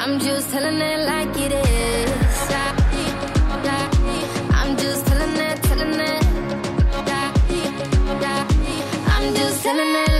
I'm 0.00 0.18
just 0.20 0.50
telling 0.50 0.80
it 0.80 1.06
like 1.06 1.36
it 1.36 1.52
is. 1.52 2.08
I'm 4.68 4.76
just 4.76 4.97
telling 9.68 9.94
her 9.94 10.17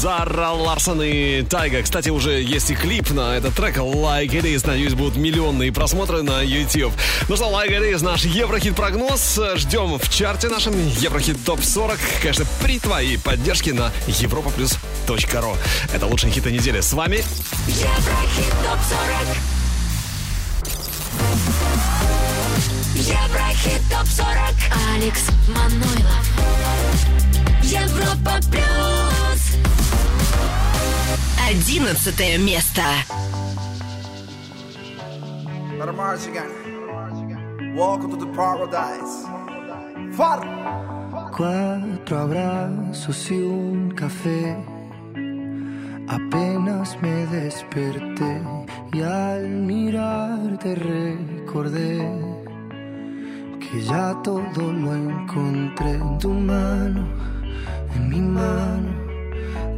Зара 0.00 0.52
Ларсон 0.52 1.02
и 1.02 1.42
Тайга. 1.42 1.82
Кстати, 1.82 2.08
уже 2.08 2.40
есть 2.40 2.70
и 2.70 2.74
клип 2.74 3.10
на 3.10 3.36
этот 3.36 3.54
трек 3.54 3.76
Like 3.76 4.30
It 4.30 4.44
Is. 4.44 4.66
Надеюсь, 4.66 4.94
будут 4.94 5.16
миллионные 5.16 5.70
просмотры 5.72 6.22
на 6.22 6.40
YouTube. 6.40 6.94
Ну 7.28 7.36
что, 7.36 7.50
Like 7.50 7.68
It 7.68 7.92
Is, 7.92 8.02
наш 8.02 8.24
Еврохит-прогноз. 8.24 9.38
Ждем 9.56 9.98
в 9.98 10.08
чарте 10.08 10.48
нашем 10.48 10.72
Еврохит 10.88 11.44
ТОП 11.44 11.62
40. 11.62 11.98
Конечно, 12.22 12.46
при 12.62 12.78
твоей 12.78 13.18
поддержке 13.18 13.74
на 13.74 13.92
europaplus.ru. 14.06 15.56
Это 15.92 16.06
лучшие 16.06 16.32
хиты 16.32 16.50
недели. 16.50 16.80
С 16.80 16.94
вами 16.94 17.16
Еврохит 17.66 18.54
топ 18.64 18.78
40. 18.88 19.50
Еврохит 22.94 23.82
топ 23.90 24.08
40. 24.08 24.28
Алекс 24.94 25.26
Манойлов. 25.48 26.24
Европа 27.62 28.40
плюс. 28.50 29.09
Одиннадцатое 31.47 32.37
место. 32.37 32.81
Let 35.77 35.93
march 35.93 36.27
again. 36.27 37.75
Welcome 37.75 38.11
to 38.11 38.17
the 38.17 38.31
paradise. 38.33 39.25
Far. 40.15 40.41
Cuatro 41.35 42.17
abrazos 42.17 43.29
y 43.29 43.41
un 43.41 43.91
café. 43.91 44.55
Apenas 46.07 46.97
me 47.01 47.25
desperté 47.27 48.41
y 48.93 49.01
al 49.01 49.47
mirarte 49.47 50.75
recordé 50.75 52.09
que 53.59 53.83
ya 53.83 54.15
todo 54.23 54.71
lo 54.71 54.95
encontré 54.95 55.91
en 55.91 56.17
tu 56.19 56.29
mano, 56.29 57.07
en 57.95 58.09
mi 58.09 58.21
mano. 58.21 58.98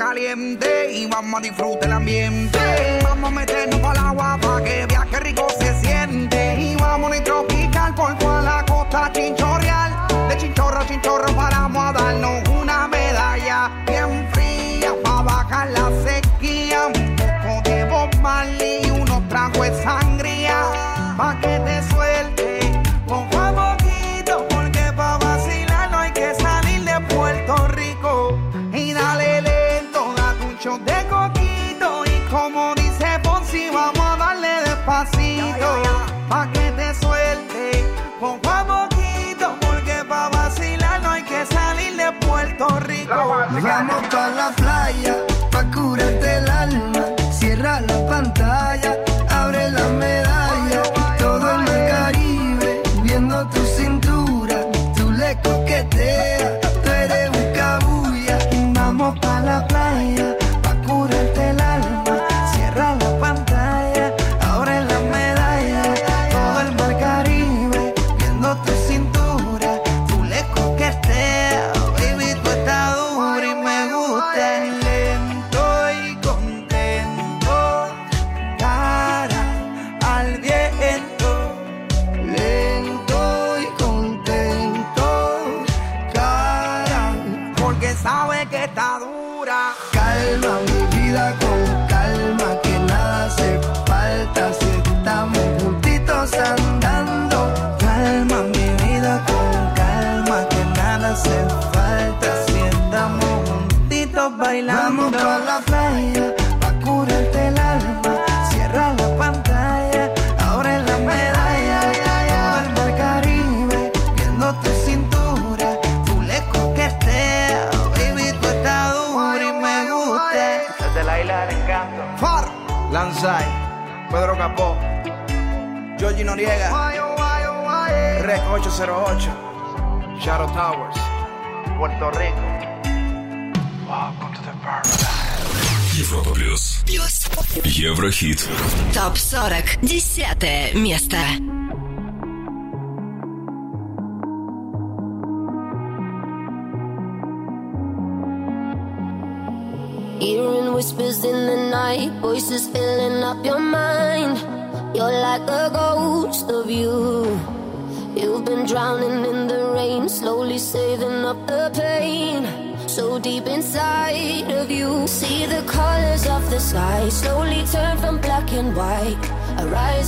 Caliente 0.00 0.90
y 0.94 1.06
vamos 1.06 1.38
a 1.38 1.42
disfrutar 1.42 1.84
el 1.84 1.92
ambiente. 1.92 2.58
Vamos 3.02 3.30
a 3.30 3.34
meternos 3.34 3.84
al 3.84 3.98
agua 3.98 4.29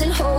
and 0.03 0.13
hold 0.13 0.32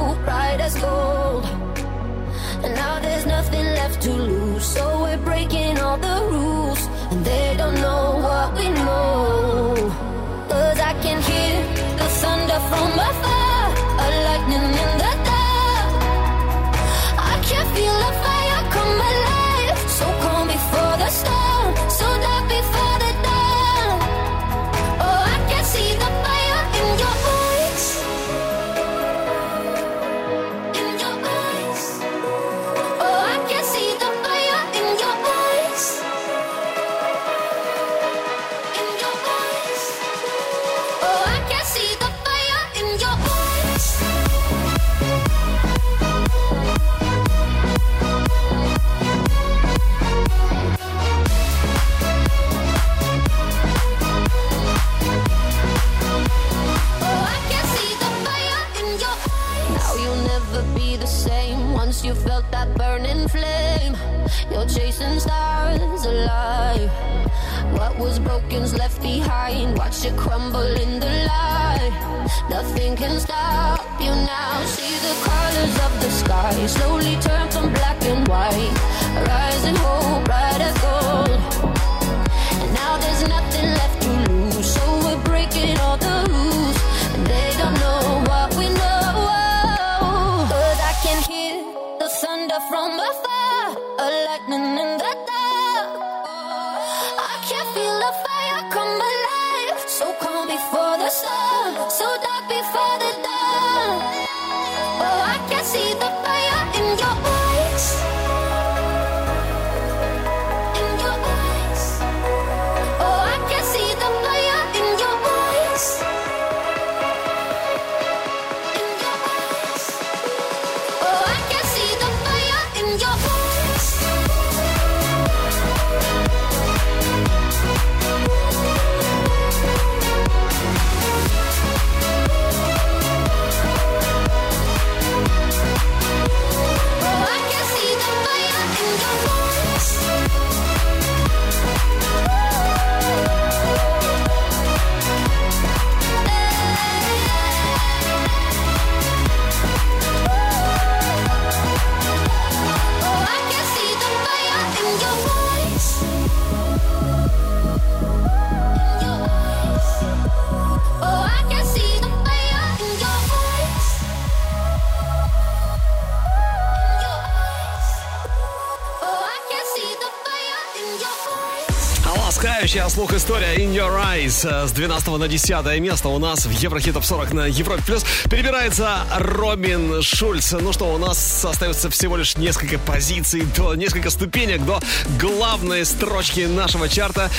на 175.17 175.27
10 175.27 175.79
место 175.79 176.09
у 176.09 176.19
нас 176.19 176.45
в 176.45 176.51
Еврохит 176.51 176.93
Топ 176.93 177.05
40 177.05 177.33
на 177.33 177.47
Европе 177.47 177.83
Плюс 177.85 178.05
перебирается 178.29 179.05
Робин 179.17 180.01
Шульц. 180.01 180.53
Ну 180.53 180.73
что, 180.73 180.93
у 180.93 180.97
нас 180.97 181.45
остается 181.45 181.89
всего 181.89 182.17
лишь 182.17 182.37
несколько 182.37 182.79
позиций, 182.79 183.43
до, 183.55 183.75
несколько 183.75 184.09
ступенек 184.09 184.63
до 184.65 184.79
главной 185.19 185.85
строчки 185.85 186.41
нашего 186.41 186.89
чарта 186.89 187.29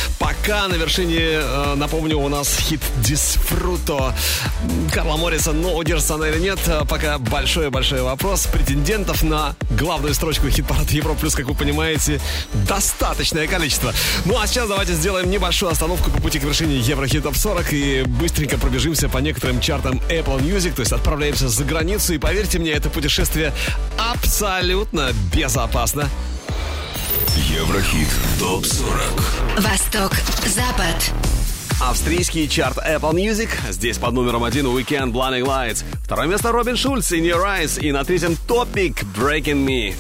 пока 0.44 0.68
на 0.68 0.74
вершине, 0.74 1.18
э, 1.20 1.74
напомню, 1.74 2.18
у 2.18 2.28
нас 2.28 2.58
хит 2.58 2.80
Дисфруто 2.98 4.14
Карла 4.92 5.16
Морриса. 5.16 5.52
Но 5.52 5.74
удержится 5.74 6.16
она 6.16 6.28
или 6.28 6.38
нет, 6.38 6.58
э, 6.66 6.82
пока 6.86 7.18
большой-большой 7.18 8.02
вопрос. 8.02 8.46
Претендентов 8.52 9.22
на 9.22 9.56
главную 9.70 10.12
строчку 10.12 10.50
хит-парад 10.50 10.90
Европ 10.90 11.18
плюс, 11.18 11.34
как 11.34 11.46
вы 11.46 11.54
понимаете, 11.54 12.20
достаточное 12.68 13.46
количество. 13.46 13.94
Ну 14.26 14.38
а 14.38 14.46
сейчас 14.46 14.68
давайте 14.68 14.92
сделаем 14.92 15.30
небольшую 15.30 15.72
остановку 15.72 16.10
по 16.10 16.20
пути 16.20 16.38
к 16.38 16.42
вершине 16.42 16.76
Еврохитов 16.76 17.38
40 17.38 17.72
и 17.72 18.02
быстренько 18.02 18.58
пробежимся 18.58 19.08
по 19.08 19.18
некоторым 19.18 19.60
чартам 19.60 19.98
Apple 20.10 20.42
Music, 20.42 20.74
то 20.74 20.80
есть 20.80 20.92
отправляемся 20.92 21.48
за 21.48 21.64
границу. 21.64 22.12
И 22.12 22.18
поверьте 22.18 22.58
мне, 22.58 22.72
это 22.72 22.90
путешествие 22.90 23.54
абсолютно 23.96 25.10
безопасно. 25.32 26.10
Еврохит 27.54 28.08
ТОП-40 28.40 29.60
Восток, 29.60 30.12
Запад 30.44 31.12
Австрийский 31.80 32.48
чарт 32.48 32.78
Apple 32.78 33.12
Music. 33.12 33.48
Здесь 33.70 33.96
под 33.98 34.14
номером 34.14 34.42
один 34.42 34.66
Weekend 34.66 35.12
Blinding 35.12 35.44
Lights. 35.44 35.84
Второе 36.02 36.26
место 36.26 36.50
Робин 36.50 36.76
Шульц 36.76 37.12
и 37.12 37.20
New 37.20 37.36
Rise. 37.36 37.80
И 37.80 37.92
на 37.92 38.04
третьем 38.04 38.36
топик 38.48 39.04
Breaking 39.16 39.64
Me. 39.64 39.94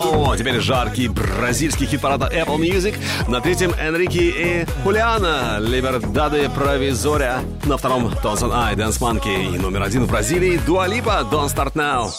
О, 0.00 0.34
теперь 0.36 0.60
жаркий 0.60 1.06
бразильский 1.06 1.86
хит 1.86 2.00
парада 2.00 2.28
Apple 2.34 2.58
Music. 2.58 2.96
На 3.28 3.40
третьем 3.40 3.72
Энрике 3.74 4.64
и 4.64 4.66
Хулиана 4.82 5.58
Либердады 5.60 6.48
Провизория. 6.48 7.38
На 7.64 7.76
втором 7.76 8.12
Тонсон 8.22 8.50
Ай 8.52 8.74
Дэнс 8.74 9.00
Манки. 9.00 9.28
И 9.28 9.58
номер 9.58 9.82
один 9.82 10.06
в 10.06 10.08
Бразилии 10.08 10.56
Дуалипа 10.66 11.28
Don't 11.30 11.54
Start 11.54 11.74
Now. 11.74 12.10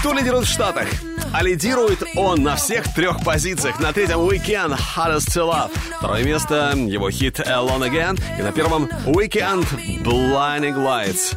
Кто 0.00 0.12
лидирует 0.12 0.46
в 0.46 0.50
Штатах? 0.50 0.88
А 1.32 1.42
лидирует 1.42 2.02
он 2.16 2.42
на 2.42 2.56
всех 2.56 2.92
трех 2.94 3.22
позициях. 3.22 3.78
На 3.80 3.92
третьем 3.92 4.20
Weekend 4.20 4.78
Hardest 4.96 5.28
to 5.28 5.50
Love. 5.50 5.70
Второе 5.98 6.24
место 6.24 6.72
его 6.74 7.10
хит 7.10 7.40
Alone 7.40 7.90
Again. 7.90 8.20
И 8.38 8.42
на 8.42 8.52
первом 8.52 8.86
Weekend 9.06 9.66
Blinding 10.02 10.76
Lights. 10.76 11.36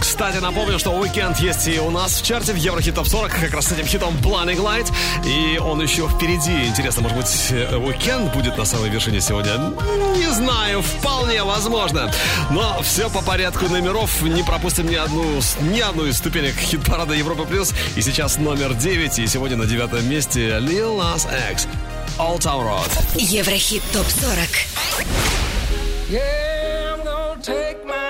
Кстати, 0.00 0.38
напомню, 0.38 0.78
что 0.78 0.90
Weekend 0.92 1.40
есть 1.42 1.68
и 1.68 1.78
у 1.78 1.90
нас 1.90 2.20
в 2.20 2.24
чарте 2.24 2.52
в 2.52 2.56
Еврохит 2.56 2.94
Топ 2.94 3.06
40, 3.06 3.30
как 3.30 3.52
раз 3.52 3.66
с 3.66 3.72
этим 3.72 3.86
хитом 3.86 4.16
Blinding 4.16 4.56
Light. 4.56 4.90
И 5.24 5.58
он 5.58 5.80
еще 5.82 6.08
впереди. 6.08 6.66
Интересно, 6.66 7.02
может 7.02 7.16
быть, 7.16 7.26
Weekend 7.26 8.32
будет 8.34 8.56
на 8.56 8.64
самой 8.64 8.90
вершине 8.90 9.20
сегодня? 9.20 9.52
Не 10.16 10.32
знаю, 10.32 10.82
вполне 10.82 11.44
возможно. 11.44 12.10
Но 12.50 12.80
все 12.82 13.10
по 13.10 13.22
порядку 13.22 13.66
номеров. 13.66 14.22
Не 14.22 14.42
пропустим 14.42 14.88
ни 14.88 14.94
одну, 14.94 15.24
ни 15.60 15.80
одну 15.80 16.06
из 16.06 16.18
ступенек 16.18 16.56
хит-парада 16.56 17.14
Европа 17.14 17.44
Плюс. 17.44 17.72
И 17.96 18.02
сейчас 18.02 18.38
номер 18.38 18.74
9. 18.74 19.18
И 19.18 19.26
сегодня 19.26 19.56
на 19.56 19.66
девятом 19.66 20.08
месте 20.08 20.58
Lil 20.58 20.98
Nas 20.98 21.26
X. 21.52 21.68
All 22.18 22.38
Town 22.38 22.62
Road. 22.64 22.90
Еврохит 23.16 23.82
ТОП 23.92 24.06
40. 24.06 24.38
Yeah, 26.10 26.94
I'm 26.94 27.04
gonna 27.04 27.40
take 27.40 27.84
my 27.86 28.09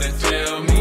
tell 0.00 0.62
me 0.62 0.71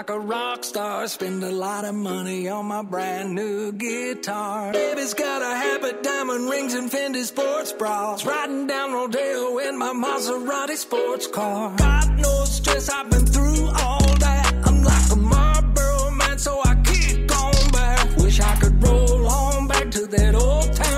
like 0.00 0.08
a 0.08 0.18
rock 0.18 0.64
star. 0.64 1.06
Spend 1.08 1.44
a 1.44 1.50
lot 1.50 1.84
of 1.84 1.94
money 1.94 2.48
on 2.48 2.64
my 2.64 2.82
brand 2.82 3.34
new 3.34 3.70
guitar. 3.72 4.72
Baby's 4.72 5.12
got 5.12 5.42
a 5.42 5.54
habit, 5.54 6.02
diamond 6.02 6.48
rings, 6.48 6.72
and 6.72 6.90
Fendi 6.90 7.22
sports 7.22 7.72
bras. 7.72 8.24
Riding 8.24 8.66
down 8.66 8.94
Rodeo 8.94 9.58
in 9.58 9.76
my 9.76 9.92
Maserati 9.92 10.76
sports 10.76 11.26
car. 11.26 11.76
Got 11.76 12.08
no 12.16 12.44
stress, 12.46 12.88
I've 12.88 13.10
been 13.10 13.26
through 13.26 13.66
all 13.66 14.06
that. 14.24 14.54
I'm 14.66 14.82
like 14.82 15.12
a 15.12 15.16
Marlboro 15.16 16.10
man, 16.12 16.38
so 16.38 16.58
I 16.64 16.74
keep 16.76 17.26
going 17.26 17.70
back. 17.70 18.16
Wish 18.16 18.40
I 18.40 18.54
could 18.56 18.82
roll 18.82 19.26
on 19.28 19.68
back 19.68 19.90
to 19.90 20.06
that 20.06 20.34
old 20.34 20.72
town 20.76 20.89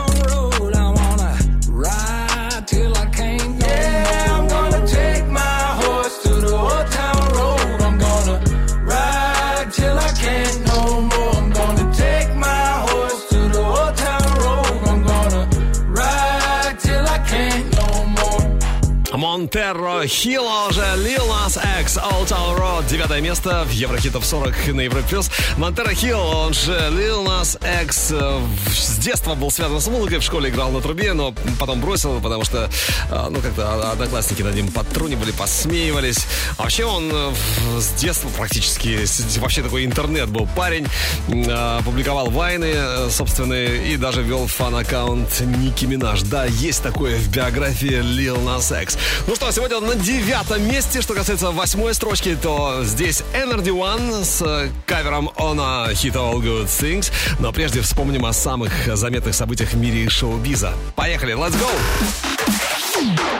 Монтерро 20.02 20.16
Хилла 20.16 20.66
уже 20.68 20.80
Lil 20.80 21.28
Nas 21.28 21.80
X 21.80 21.96
All 21.96 22.26
Town 22.26 22.58
Road. 22.58 22.88
Девятое 22.88 23.20
место 23.20 23.62
в 23.64 23.70
Еврохитов 23.70 24.26
40 24.26 24.74
на 24.74 24.80
Европе 24.80 25.06
Плюс. 25.08 25.30
Монтерро 25.56 25.94
Хилл, 25.94 26.18
он 26.18 26.54
же 26.54 26.72
Lil 26.72 27.24
Nas 27.24 27.56
X, 27.84 28.08
э, 28.10 28.40
с 28.74 28.98
детства 28.98 29.36
был 29.36 29.52
связан 29.52 29.80
с 29.80 29.86
музыкой, 29.86 30.18
в 30.18 30.22
школе 30.22 30.50
играл 30.50 30.72
на 30.72 30.80
трубе, 30.80 31.12
но 31.12 31.32
потом 31.60 31.80
бросил, 31.80 32.20
потому 32.20 32.42
что, 32.42 32.68
э, 33.10 33.26
ну, 33.30 33.40
как-то 33.40 33.92
одноклассники 33.92 34.42
над 34.42 34.56
ним 34.56 34.72
подтрунивали, 34.72 35.30
посмеивались. 35.30 36.26
А 36.58 36.62
вообще 36.62 36.84
он 36.84 37.08
э, 37.12 37.32
с 37.78 37.92
детства 38.00 38.28
практически, 38.36 39.06
вообще 39.38 39.62
такой 39.62 39.84
интернет 39.84 40.28
был 40.30 40.48
парень, 40.56 40.88
публиковал 41.84 42.30
вайны 42.30 42.74
собственные 43.08 43.92
и 43.92 43.96
даже 43.96 44.22
вел 44.22 44.48
фан-аккаунт 44.48 45.40
Ники 45.40 45.84
Минаж. 45.84 46.22
Да, 46.22 46.44
есть 46.46 46.82
такое 46.82 47.16
в 47.18 47.28
биографии 47.28 48.00
Lil 48.00 48.42
Nas 48.44 48.82
X. 48.82 48.98
Ну 49.28 49.36
что, 49.36 49.50
сегодня 49.52 49.78
на 49.94 50.00
девятом 50.00 50.66
месте. 50.66 51.02
Что 51.02 51.14
касается 51.14 51.50
восьмой 51.50 51.94
строчки, 51.94 52.36
то 52.40 52.82
здесь 52.82 53.22
Energy 53.34 53.68
One 53.68 54.24
с 54.24 54.40
э, 54.42 54.70
кавером 54.86 55.30
на 55.38 55.92
хит 55.94 56.14
All 56.14 56.36
Good 56.40 56.66
Things. 56.66 57.12
Но 57.38 57.52
прежде 57.52 57.80
вспомним 57.80 58.24
о 58.24 58.32
самых 58.32 58.72
заметных 58.96 59.34
событиях 59.34 59.72
в 59.72 59.76
мире 59.76 60.08
шоу-биза. 60.08 60.72
Поехали, 60.94 61.34
let's 61.34 61.54
go! 61.58 61.70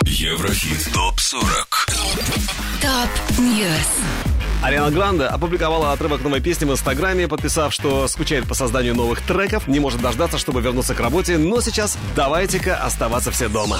Еврохит 0.04 0.92
ТОП-40 0.92 1.42
Top 2.82 3.38
News. 3.38 3.70
Ариана 4.62 4.90
Гранде 4.90 5.24
опубликовала 5.24 5.92
отрывок 5.92 6.22
новой 6.22 6.40
песни 6.40 6.66
в 6.66 6.72
Инстаграме, 6.72 7.28
подписав, 7.28 7.72
что 7.72 8.06
скучает 8.08 8.46
по 8.46 8.54
созданию 8.54 8.94
новых 8.94 9.22
треков, 9.22 9.66
не 9.66 9.80
может 9.80 10.00
дождаться, 10.00 10.38
чтобы 10.38 10.60
вернуться 10.60 10.94
к 10.94 11.00
работе, 11.00 11.38
но 11.38 11.60
сейчас 11.60 11.96
давайте-ка 12.14 12.76
оставаться 12.76 13.30
все 13.30 13.48
дома. 13.48 13.78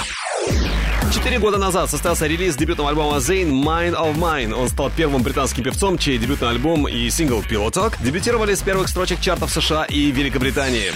Четыре 1.12 1.38
года 1.38 1.58
назад 1.58 1.90
состоялся 1.90 2.26
релиз 2.26 2.56
дебютного 2.56 2.88
альбома 2.88 3.18
Zayn 3.18 3.50
Mind 3.50 3.94
of 3.94 4.16
Mine. 4.16 4.54
Он 4.54 4.68
стал 4.68 4.90
первым 4.96 5.22
британским 5.22 5.62
певцом, 5.62 5.98
чей 5.98 6.16
дебютный 6.16 6.48
альбом 6.48 6.88
и 6.88 7.10
сингл 7.10 7.40
Pillow 7.40 7.70
Talk 7.70 8.02
дебютировали 8.02 8.54
с 8.54 8.62
первых 8.62 8.88
строчек 8.88 9.20
чартов 9.20 9.50
США 9.50 9.84
и 9.84 10.10
Великобритании. 10.10 10.90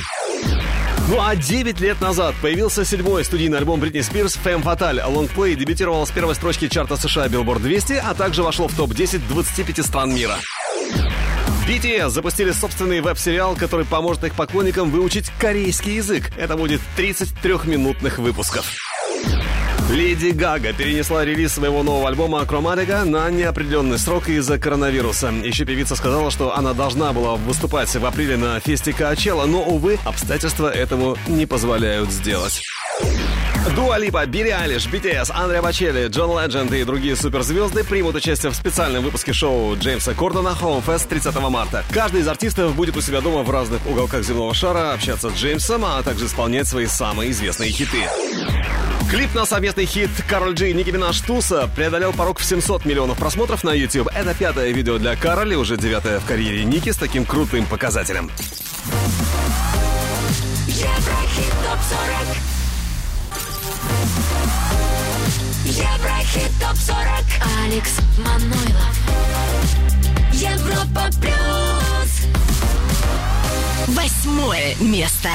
Ну 1.11 1.21
а 1.21 1.37
9 1.37 1.81
лет 1.81 2.01
назад 2.01 2.35
появился 2.41 2.87
седьмой 2.87 3.27
студийный 3.27 3.59
альбом 3.59 3.79
Бритни 3.79 4.01
Спирс 4.01 4.39
«Femme 4.43 4.63
Fatale». 4.63 5.07
Лонгплей 5.07 5.55
дебютировал 5.55 6.07
с 6.07 6.11
первой 6.11 6.35
строчки 6.35 6.67
чарта 6.69 6.97
США 6.97 7.27
Billboard 7.27 7.61
200, 7.61 8.03
а 8.05 8.15
также 8.15 8.43
вошло 8.43 8.69
в 8.69 8.75
топ-10 8.75 9.21
25 9.29 9.85
стран 9.85 10.15
мира. 10.15 10.39
BTS 11.69 12.09
запустили 12.09 12.53
собственный 12.53 13.03
веб-сериал, 13.03 13.55
который 13.55 13.85
поможет 13.85 14.25
их 14.25 14.35
поклонникам 14.35 14.91
выучить 14.91 15.31
корейский 15.39 15.97
язык. 15.97 16.33
Это 16.39 16.57
будет 16.57 16.81
33 16.97 17.53
минутных 17.67 18.19
выпусков. 18.19 18.73
Леди 19.91 20.31
Гага 20.31 20.73
перенесла 20.73 21.25
релиз 21.25 21.53
своего 21.53 21.85
нового 21.85 22.09
альбома 22.09 22.41
«Акроматика» 22.41 23.05
на 23.05 23.31
неопределенный 23.31 23.99
срок 23.99 24.29
из-за 24.29 24.59
коронавируса. 24.59 25.29
Еще 25.29 25.65
певица 25.65 25.95
сказала, 25.95 26.33
что 26.33 26.57
она 26.57 26.75
должна 26.75 27.13
была 27.13 27.37
выступать 27.37 27.95
в 27.95 28.05
апреле 28.05 28.37
на 28.37 28.59
фесте 28.59 28.93
Коачелла, 28.93 29.47
но, 29.47 29.63
увы, 29.63 29.99
обстоятельства 30.05 30.69
этому 30.69 31.17
не 31.29 31.47
позволяют 31.47 32.11
сделать. 32.11 32.63
Дуа 33.75 33.99
Липа, 33.99 34.27
Билли 34.27 34.51
Алиш, 34.51 34.87
BTS, 34.87 35.33
Андреа 35.35 35.61
Бачелли, 35.61 36.07
Джон 36.09 36.39
Ледженд 36.39 36.73
и 36.73 36.85
другие 36.85 37.17
суперзвезды 37.17 37.83
примут 37.85 38.15
участие 38.15 38.53
в 38.53 38.55
специальном 38.55 39.03
выпуске 39.03 39.33
шоу 39.33 39.77
Джеймса 39.77 40.15
Кордона 40.15 40.57
Fest 40.61 41.09
30 41.09 41.35
марта. 41.51 41.85
Каждый 41.91 42.21
из 42.21 42.29
артистов 42.29 42.75
будет 42.77 42.97
у 42.97 43.01
себя 43.01 43.21
дома 43.21 43.43
в 43.43 43.51
разных 43.51 43.85
уголках 43.87 44.23
земного 44.23 44.55
шара 44.55 44.93
общаться 44.93 45.31
с 45.31 45.35
Джеймсом, 45.35 45.85
а 45.85 46.03
также 46.03 46.27
исполнять 46.27 46.69
свои 46.69 46.87
самые 46.87 47.33
известные 47.33 47.71
хиты. 47.71 48.05
Клип 49.11 49.35
на 49.35 49.47
совместный 49.47 49.87
хит 49.87 50.11
Кароль 50.29 50.55
Джи 50.55 50.71
и 50.71 50.75
Ники 50.75 50.91
Минаж 50.91 51.21
Туса 51.21 51.69
преодолел 51.75 52.13
порог 52.13 52.39
в 52.39 52.45
700 52.45 52.85
миллионов 52.85 53.19
просмотров 53.19 53.65
на 53.65 53.73
YouTube. 53.73 54.09
Это 54.15 54.35
пятое 54.35 54.71
видео 54.71 54.99
для 54.99 55.17
Кароли, 55.17 55.55
уже 55.55 55.77
девятое 55.77 56.21
в 56.21 56.25
карьере 56.25 56.65
Ники 56.65 56.91
с 56.91 56.97
таким 56.97 57.25
крутым 57.25 57.67
показателем. 57.67 58.31
Еврохит 60.67 61.53
ТОП-40 61.65 62.56
Еврохит 65.65 66.51
ТОП-40 66.61 67.25
Алекс 67.65 67.93
Манойлов. 68.19 68.97
Европа 70.33 71.09
Плюс. 71.21 72.27
Восьмое 73.89 74.75
место. 74.81 75.31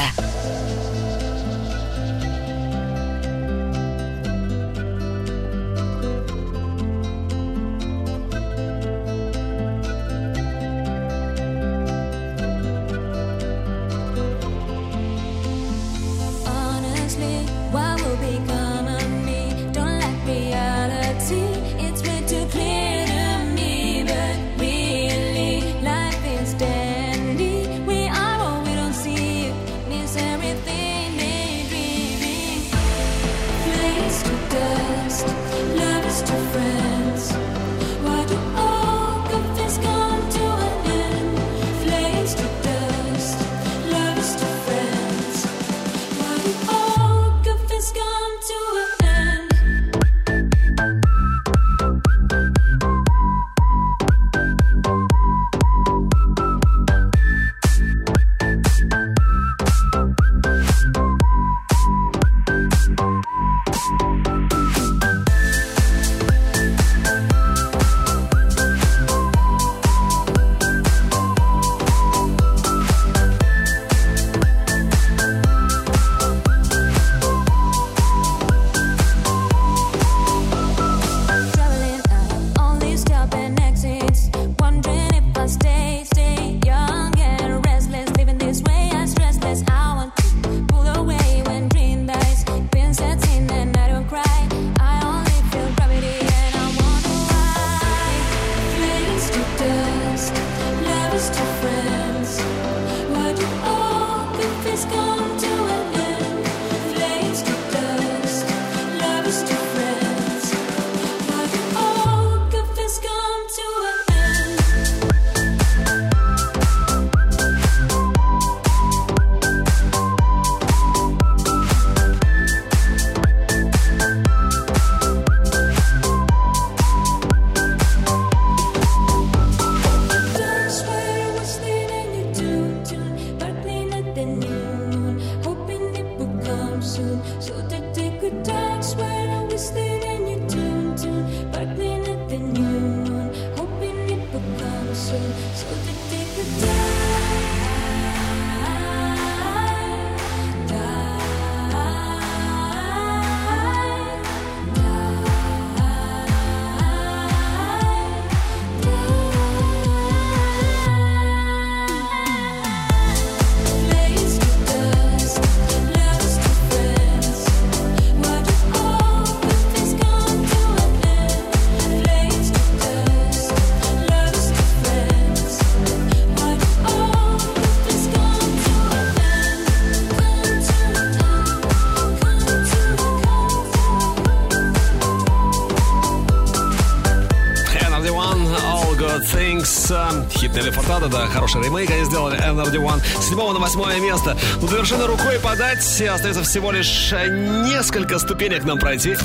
Things. 189.19 189.91
Э, 189.91 190.29
Хит 190.37 190.53
Нелли 190.53 190.69
Фуртадо, 190.71 191.07
да, 191.07 191.27
хороший 191.27 191.63
ремейк 191.63 191.89
они 191.89 192.05
сделали. 192.05 192.39
Energy 192.39 192.77
One. 192.77 193.01
С 193.19 193.27
седьмого 193.27 193.53
на 193.53 193.59
восьмое 193.59 193.99
место. 193.99 194.37
Ну, 194.61 194.67
до 194.67 194.77
вершины 194.77 195.05
рукой 195.05 195.39
подать. 195.39 195.79
Остается 195.79 196.43
всего 196.43 196.71
лишь 196.71 197.11
э, 197.13 197.27
несколько 197.67 198.19
ступенек 198.19 198.63
нам 198.63 198.79
пройти. 198.79 199.15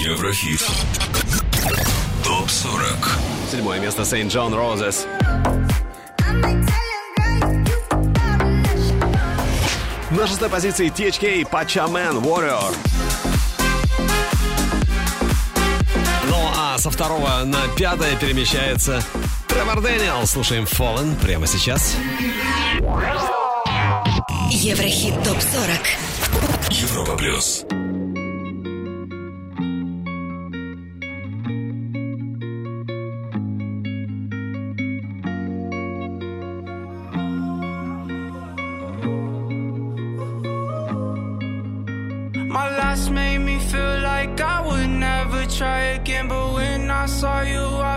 Еврохит. 0.00 0.62
Топ 2.24 2.48
40. 2.50 2.82
Седьмое 3.50 3.80
место 3.80 4.02
Saint 4.02 4.28
John 4.28 4.52
Roses. 4.52 5.06
На 10.10 10.26
шестой 10.26 10.48
позиции 10.48 10.88
THK 10.90 11.48
Pachaman 11.50 12.22
Warrior. 12.22 12.74
А 16.76 16.78
со 16.78 16.90
второго 16.90 17.42
на 17.46 17.68
пятое 17.68 18.16
перемещается 18.16 19.02
Тревор 19.48 19.80
Дэниел. 19.80 20.26
Слушаем 20.26 20.64
Fallen 20.64 21.18
прямо 21.22 21.46
сейчас. 21.46 21.96
Еврохит 24.50 25.14
ТОП-40. 25.22 26.72
Европа 26.72 27.16
плюс. 27.16 27.64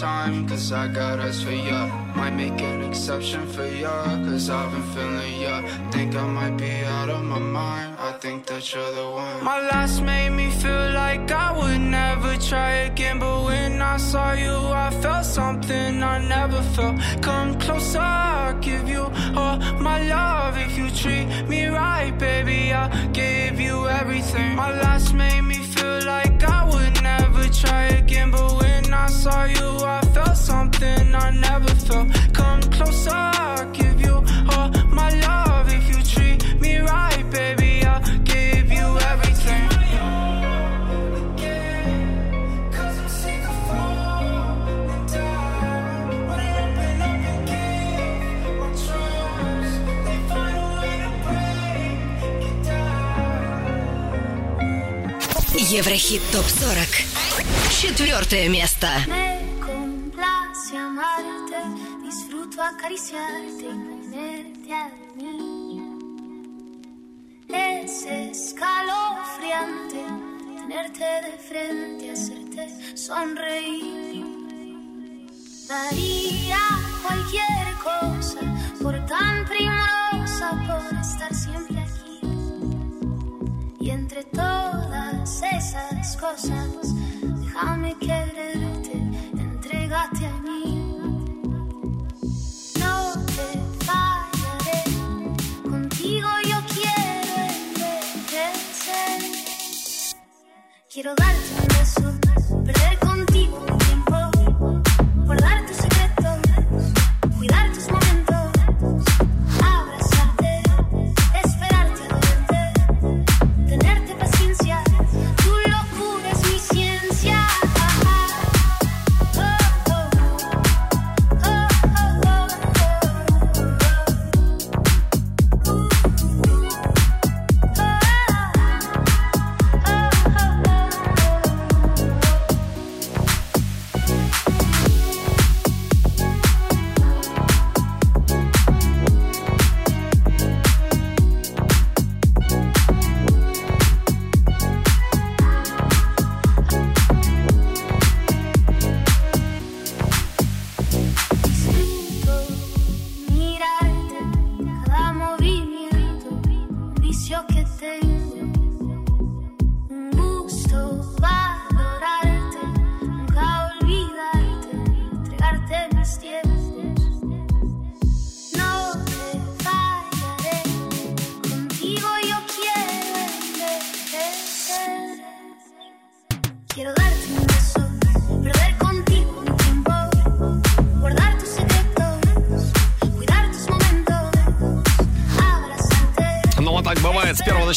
time, 0.00 0.48
cause 0.48 0.70
I 0.72 0.86
got 0.88 1.18
eyes 1.18 1.42
for 1.42 1.50
ya. 1.50 1.86
Might 2.14 2.34
make 2.34 2.60
an 2.60 2.82
exception 2.88 3.46
for 3.48 3.66
ya, 3.66 4.04
cause 4.26 4.48
I've 4.48 4.70
been 4.72 4.82
feeling 4.94 5.40
ya. 5.40 5.62
Think 5.90 6.14
I 6.14 6.26
might 6.26 6.56
be 6.56 6.70
out 6.84 7.10
of 7.10 7.24
my 7.24 7.38
mind, 7.38 7.96
I 7.98 8.12
think 8.12 8.46
that 8.46 8.62
you're 8.72 8.92
the 8.92 9.10
one. 9.10 9.42
My 9.42 9.58
last 9.70 10.02
made 10.02 10.30
me 10.30 10.50
feel 10.50 10.92
like 10.92 11.30
I 11.32 11.48
would 11.58 11.80
never 11.80 12.36
try 12.36 12.72
again, 12.90 13.18
but 13.18 13.44
when 13.44 13.82
I 13.82 13.96
saw 13.96 14.32
you, 14.32 14.56
I 14.86 14.90
felt 15.02 15.24
something 15.24 16.02
I 16.02 16.18
never 16.36 16.62
felt. 16.74 16.96
Come 17.20 17.58
closer, 17.58 17.98
I'll 17.98 18.58
give 18.60 18.88
you 18.88 19.04
all 19.36 19.58
my 19.80 19.98
love. 20.02 20.56
If 20.58 20.78
you 20.78 20.90
treat 20.90 21.26
me 21.48 21.66
right, 21.66 22.16
baby, 22.18 22.72
I'll 22.72 22.90
give 23.12 23.58
you 23.58 23.88
everything. 23.88 24.54
My 24.54 24.70
last 24.80 25.12
made 25.12 25.42
me 25.42 25.58
feel 25.74 26.04
like 26.04 26.42
I 26.44 26.60
would 26.72 27.02
never 27.02 27.44
try 27.48 27.84
again, 28.02 28.30
but 28.30 28.48
when 28.58 28.67
saw 29.22 29.44
you, 29.44 29.68
I 29.84 30.00
felt 30.14 30.36
something 30.36 31.14
I 31.14 31.30
never 31.30 31.72
felt. 31.86 32.08
Come 32.32 32.62
closer, 32.76 33.10
I'll 33.12 33.68
give 33.72 34.00
you 34.00 34.16
all 34.52 34.70
my 34.98 35.10
love. 35.26 35.66
If 35.78 35.84
you 35.90 35.98
treat 36.12 36.38
me 36.60 36.78
right, 36.78 37.24
baby, 37.30 37.84
I'll 37.84 38.00
give 38.24 38.70
you 38.70 38.86
everything. 39.10 39.66
Еврохит 55.70 56.22
ТОП-40. 56.32 57.27
Четвертое 57.81 58.49
место. 58.49 58.87
Me 59.07 59.39
complace 59.59 60.77
amarte, 60.77 61.57
disfruto 62.03 62.61
acariciarte 62.61 63.61
y 63.61 63.65
ponerte 63.65 64.73
a 64.73 64.91
mí. 65.15 65.81
Es 67.49 68.05
escalofriante 68.05 70.05
tenerte 70.63 71.03
de 71.03 71.37
frente, 71.37 72.11
hacerte 72.11 72.69
sonreír. 72.95 74.25
Daría 75.67 76.59
cualquier 77.05 77.73
cosa 77.83 78.39
por 78.81 79.05
tan 79.05 79.45
primorosa, 79.45 80.51
por 80.67 80.99
estar 80.99 81.33
siempre 81.33 81.79
aquí. 81.79 82.19
Y 83.79 83.89
entre 83.89 84.23
todas 84.25 85.41
esas 85.43 86.17
cosas, 86.17 86.93
déjame 88.08 88.32
quererte, 88.32 88.92
entrégate 89.38 90.26
a 90.26 90.36
mí. 90.40 90.96
No 92.78 93.12
te 93.26 93.48
fallaré, 93.84 94.82
contigo 95.62 96.28
yo 96.44 96.58
quiero 96.74 97.34
envejecer. 98.16 99.20
Quiero 100.90 101.14
darte 101.14 101.77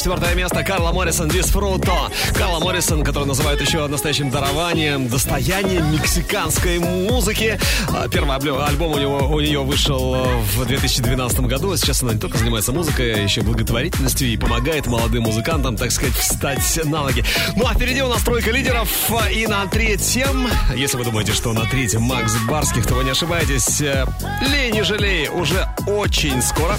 четвертое 0.01 0.33
место 0.33 0.63
Карла 0.63 0.91
Моррисон 0.91 1.29
Дисфруто. 1.29 1.93
Карла 2.33 2.59
Моррисон, 2.59 3.03
который 3.03 3.25
называют 3.25 3.61
еще 3.61 3.85
настоящим 3.85 4.31
дарованием, 4.31 5.07
достоянием 5.07 5.93
мексиканской 5.93 6.79
музыки. 6.79 7.59
А, 7.89 8.07
Первый 8.07 8.35
альбом 8.35 8.93
у, 8.93 8.97
него, 8.97 9.17
у 9.19 9.39
нее 9.39 9.59
вышел 9.59 10.15
в 10.55 10.65
2012 10.65 11.41
году. 11.41 11.77
Сейчас 11.77 12.01
она 12.01 12.15
не 12.15 12.19
только 12.19 12.39
занимается 12.39 12.71
музыкой, 12.71 13.13
а 13.13 13.17
еще 13.17 13.41
благотворительностью 13.41 14.27
и 14.27 14.37
помогает 14.37 14.87
молодым 14.87 15.21
музыкантам, 15.21 15.77
так 15.77 15.91
сказать, 15.91 16.15
встать 16.15 16.79
на 16.83 17.03
ноги. 17.03 17.23
Ну 17.55 17.67
а 17.67 17.75
впереди 17.75 18.01
у 18.01 18.07
нас 18.07 18.23
тройка 18.23 18.49
лидеров. 18.49 18.89
И 19.31 19.45
на 19.45 19.67
третьем, 19.67 20.47
если 20.75 20.97
вы 20.97 21.03
думаете, 21.03 21.33
что 21.33 21.53
на 21.53 21.65
третьем 21.65 22.01
Макс 22.01 22.33
Барских, 22.47 22.87
то 22.87 22.95
вы 22.95 23.03
не 23.03 23.11
ошибаетесь. 23.11 23.79
Э, 23.81 24.07
Лей, 24.49 24.71
не 24.71 24.81
жалей, 24.81 25.27
уже 25.27 25.69
очень 25.85 26.41
скоро. 26.41 26.75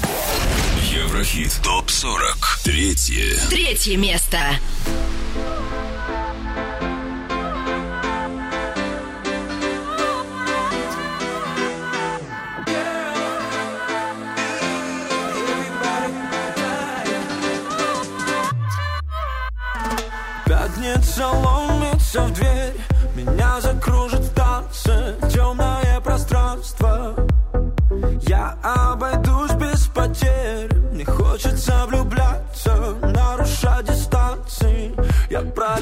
Еврохит 0.90 1.60
ТОП-40. 1.62 2.41
Третье. 2.64 3.40
Третье 3.50 3.96
место. 3.96 4.38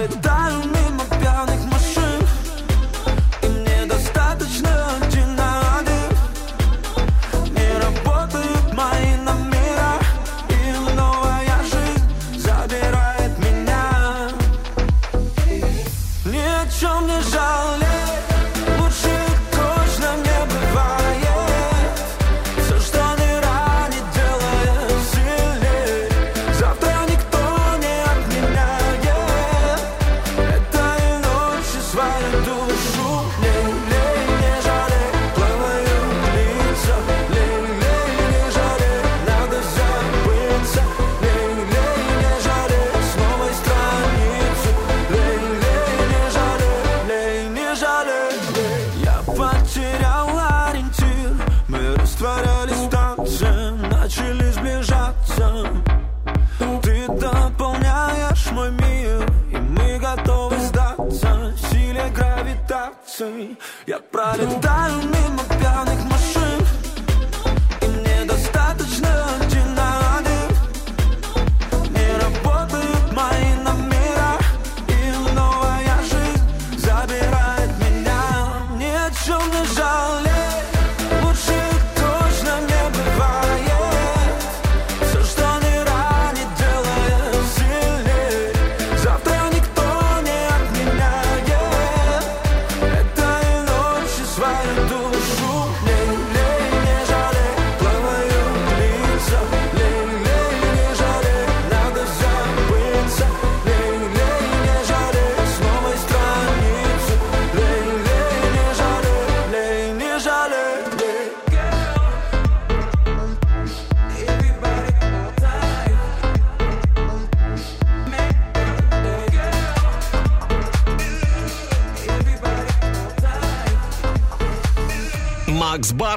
gotta 0.09 0.80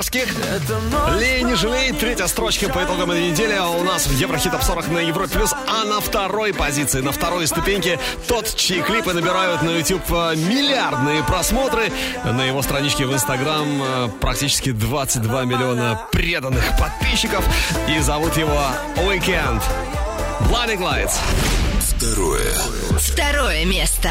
Татарских. 0.04 0.36
Лей 1.20 1.44
не 1.44 1.56
жалей. 1.56 1.92
Третья 1.94 2.28
строчка 2.28 2.68
по 2.70 2.84
итогам 2.84 3.12
этой 3.12 3.30
недели 3.30 3.54
а 3.54 3.70
у 3.70 3.84
нас 3.84 4.08
в 4.08 4.18
Еврохит 4.18 4.52
Топ 4.52 4.64
40 4.64 4.90
на 4.90 5.00
Европе 5.00 5.34
Плюс. 5.34 5.54
А 5.68 5.86
на 5.86 6.00
второй 6.02 6.54
позиции, 6.54 7.02
на 7.02 7.12
второй 7.12 7.48
ступеньке 7.48 8.00
тот, 8.28 8.54
чьи 8.56 8.82
клипы 8.82 9.14
набирают 9.14 9.62
на 9.62 9.70
YouTube 9.70 10.04
э, 10.10 10.36
миллиардные 10.36 11.24
просмотры. 11.24 11.92
На 12.26 12.44
его 12.44 12.62
страничке 12.62 13.06
в 13.06 13.14
Инстаграм 13.14 13.66
э, 13.82 14.10
практически 14.20 14.72
22 14.72 15.46
миллиона 15.46 16.02
преданных 16.12 16.66
подписчиков. 16.78 17.46
И 17.88 18.00
зовут 18.00 18.36
его 18.38 18.62
Weekend. 18.98 19.62
Blinding 20.50 20.80
Lights. 20.80 21.18
Второе. 21.80 22.54
Второе 23.00 23.66
место. 23.66 24.10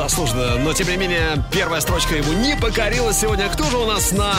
Заслуженно, 0.00 0.56
но 0.56 0.72
тем 0.72 0.88
не 0.88 0.96
менее 0.96 1.44
первая 1.52 1.78
строчка 1.82 2.16
ему 2.16 2.32
не 2.32 2.56
покорилась 2.56 3.18
сегодня. 3.18 3.50
Кто 3.50 3.64
же 3.64 3.76
у 3.76 3.84
нас 3.84 4.12
на 4.12 4.32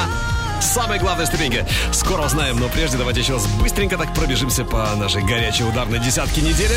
самой 0.60 0.98
главной 0.98 1.28
ступеньке? 1.28 1.68
Скоро 1.92 2.24
узнаем, 2.24 2.60
но 2.60 2.68
прежде 2.68 2.98
давайте 2.98 3.20
еще 3.20 3.34
раз 3.34 3.46
быстренько 3.62 3.96
так 3.96 4.12
пробежимся 4.16 4.66
по 4.66 4.96
нашей 4.96 5.22
горячей 5.22 5.66
ударной 5.66 6.00
десятке 6.00 6.42
недели. 6.42 6.74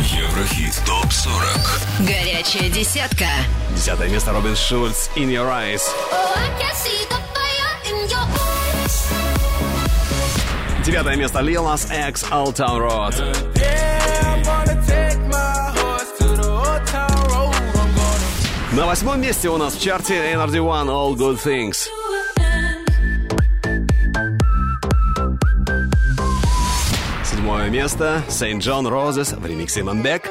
Еврохит 0.00 0.82
ТОП-40 0.84 2.00
Горячая 2.00 2.70
десятка. 2.70 3.26
Десятое 3.76 4.08
место 4.08 4.32
Робин 4.32 4.56
Шульц 4.56 5.08
In 5.14 5.28
Your 5.28 5.48
Eyes. 5.48 5.82
Девятое 10.84 11.14
место 11.14 11.38
Nas 11.38 12.08
X 12.08 12.24
Old 12.32 12.56
Town 12.56 12.80
Road. 12.80 13.91
На 18.74 18.86
восьмом 18.86 19.20
месте 19.20 19.50
у 19.50 19.58
нас 19.58 19.74
в 19.74 19.82
чарте 19.82 20.14
Energy 20.32 20.56
One 20.56 20.88
All 20.88 21.14
Good 21.14 21.38
Things. 21.44 21.88
Седьмое 27.22 27.68
место 27.68 28.22
Saint 28.28 28.60
John 28.60 28.88
Roses 28.88 29.38
в 29.38 29.44
ремиксе 29.44 29.82
Манбек. 29.82 30.30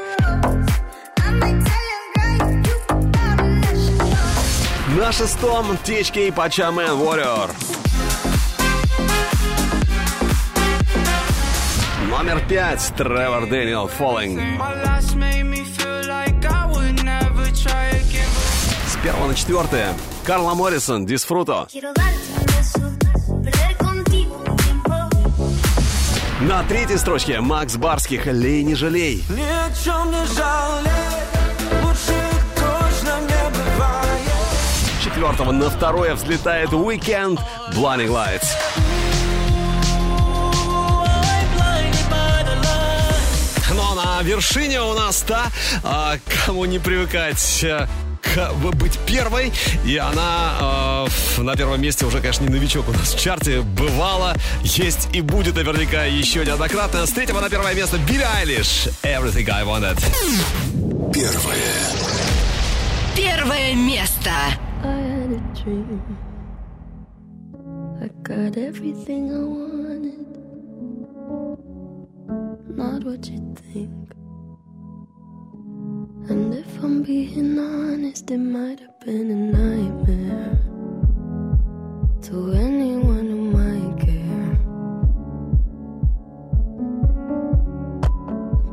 На 4.98 5.12
шестом 5.12 5.74
THK 5.86 6.34
Пачамен 6.34 6.94
Warrior. 6.94 7.52
Номер 12.10 12.42
пять 12.50 12.92
Тревор 12.98 13.48
Дэниел 13.48 13.88
Falling. 13.88 14.58
Первого 19.04 19.28
на 19.28 19.36
четвертое 19.36 19.94
Карла 20.26 20.54
Моррисон 20.54 21.06
Дисфруто. 21.06 21.68
На 26.42 26.64
третьей 26.64 26.98
строчке 26.98 27.40
Макс 27.40 27.76
Барских 27.76 28.26
«Лей, 28.26 28.64
не 28.64 28.74
жалей». 28.76 29.24
Ни 29.30 29.42
о 29.42 29.72
чем 29.84 30.10
не 30.12 30.26
жалей, 30.26 30.92
лучше 31.84 32.20
точно 32.56 33.20
не 33.22 33.50
бывает. 33.50 34.20
С 35.00 35.04
четвертого 35.04 35.52
на 35.52 35.70
второе 35.70 36.16
взлетает 36.16 36.72
Weekend 36.72 37.40
Blinding 37.74 38.08
Lights. 38.10 38.48
Но 43.74 43.94
на 43.96 44.22
вершине 44.24 44.82
у 44.82 44.94
нас 44.94 45.22
та, 45.22 45.46
а, 45.84 46.16
кому 46.46 46.66
не 46.66 46.80
привыкать 46.80 47.64
а, 47.64 47.86
к- 47.86 47.90
быть 48.76 48.98
первой. 49.06 49.52
И 49.86 49.98
она 49.98 51.06
ф- 51.08 51.40
на 51.40 51.56
первом 51.56 51.82
месте 51.82 52.06
уже, 52.06 52.20
конечно, 52.22 52.44
не 52.46 52.50
новичок 52.50 52.88
у 52.90 52.92
нас 52.92 53.14
в 53.14 53.20
чарте. 53.20 53.62
Бывало, 53.62 54.36
есть 54.64 55.10
и 55.14 55.22
будет 55.22 55.56
наверняка 55.56 56.06
еще 56.06 56.46
неоднократно. 56.46 57.06
С 57.06 57.12
третьего 57.12 57.40
на 57.40 57.50
первое 57.50 57.74
место 57.74 57.98
Билли 57.98 58.26
Айлиш. 58.38 58.88
Everything 59.04 59.50
I 59.50 59.64
Wanted. 59.64 60.00
Первое 61.14 61.56
Первое 63.16 63.76
место. 63.76 64.32
I 68.02 68.10
got 68.24 68.58
everything 68.58 69.30
I 69.30 69.44
wanted. 69.44 70.26
Not 72.76 73.04
what 73.04 73.28
you 73.30 73.56
think. 73.74 74.14
And 76.30 76.54
if 76.54 76.84
I'm 76.84 77.04
being 77.04 77.58
honest, 77.60 78.30
it 78.32 78.38
might 78.38 78.80
have 78.80 79.00
been 79.00 79.32
a 79.32 79.36
nightmare. 79.58 80.58
To 82.28 82.54
anyone 82.54 83.28
who 83.30 83.42
might 83.58 84.00
care. 84.00 84.58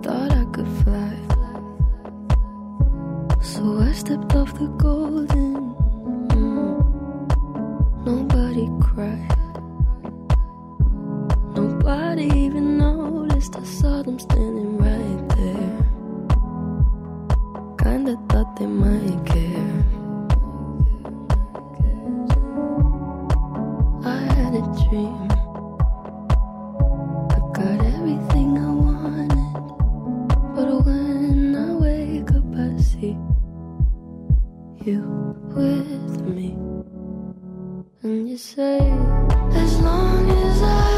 Thought 0.03 0.33
I 0.33 0.45
could 0.53 0.69
fly. 0.83 1.15
So 3.43 3.79
I 3.81 3.93
stepped 3.93 4.35
off 4.37 4.53
the 4.59 4.69
golden. 4.79 5.75
mm. 6.29 6.77
Nobody 8.07 8.69
cried. 8.81 9.37
Nobody 11.57 12.27
even 12.45 12.79
noticed. 12.79 13.57
I 13.57 13.65
saw 13.65 14.03
them 14.03 14.19
standing 14.19 14.79
right 14.79 15.29
there. 15.37 15.78
Kinda 17.89 18.19
thought 18.29 18.55
they 18.57 18.67
might 18.67 19.25
care. 19.25 19.85
I 24.05 24.21
had 24.37 24.53
a 24.61 24.65
dream. 24.83 25.29
I 27.37 27.39
got 27.57 27.79
everything 27.97 28.51
I 28.59 28.71
wanted. 28.85 29.55
But 30.55 30.69
when 30.85 31.57
I 31.57 31.73
wake 31.85 32.31
up, 32.39 32.51
I 32.67 32.79
see 32.79 33.17
you 34.85 35.01
with 35.57 36.21
me. 36.37 36.59
And 38.03 38.29
you 38.29 38.37
say, 38.37 38.81
as 39.63 39.81
long 39.81 40.31
as 40.31 40.63
I'm 40.63 40.98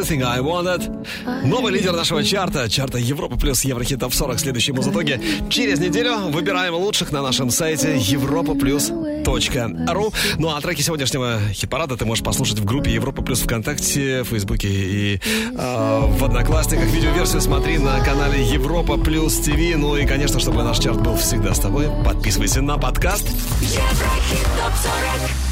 Everything 0.00 0.22
I 0.22 0.40
Wanted. 0.40 1.06
Новый 1.44 1.72
лидер 1.72 1.92
нашего 1.92 2.24
чарта, 2.24 2.70
чарта 2.70 2.96
Европа 2.96 3.36
плюс 3.36 3.62
Еврохит 3.64 4.00
Топ 4.00 4.14
40 4.14 4.36
в 4.38 4.40
следующем 4.40 4.76
музытоге. 4.76 5.20
Через 5.50 5.78
неделю 5.78 6.30
выбираем 6.30 6.74
лучших 6.74 7.12
на 7.12 7.20
нашем 7.20 7.50
сайте 7.50 7.98
европа 7.98 8.54
плюс 8.54 8.88
ру. 8.88 10.12
Ну 10.38 10.48
а 10.48 10.60
треки 10.62 10.80
сегодняшнего 10.80 11.38
хит-парада 11.52 11.98
ты 11.98 12.06
можешь 12.06 12.24
послушать 12.24 12.60
в 12.60 12.64
группе 12.64 12.90
Европа 12.90 13.20
плюс 13.20 13.40
ВКонтакте, 13.40 14.24
Фейсбуке 14.24 14.68
и 14.68 15.20
э, 15.54 16.00
в 16.08 16.24
Одноклассниках. 16.24 16.86
Видеоверсию 16.86 17.42
смотри 17.42 17.76
на 17.76 18.02
канале 18.02 18.42
Европа 18.42 18.96
плюс 18.96 19.36
ТВ. 19.36 19.76
Ну 19.76 19.96
и, 19.96 20.06
конечно, 20.06 20.40
чтобы 20.40 20.62
наш 20.62 20.78
чарт 20.78 21.02
был 21.02 21.16
всегда 21.16 21.52
с 21.52 21.60
тобой, 21.60 21.88
подписывайся 22.06 22.62
на 22.62 22.78
подкаст. 22.78 23.28
Еврохит 23.60 24.46
топ 24.56 24.72
40 24.82 25.49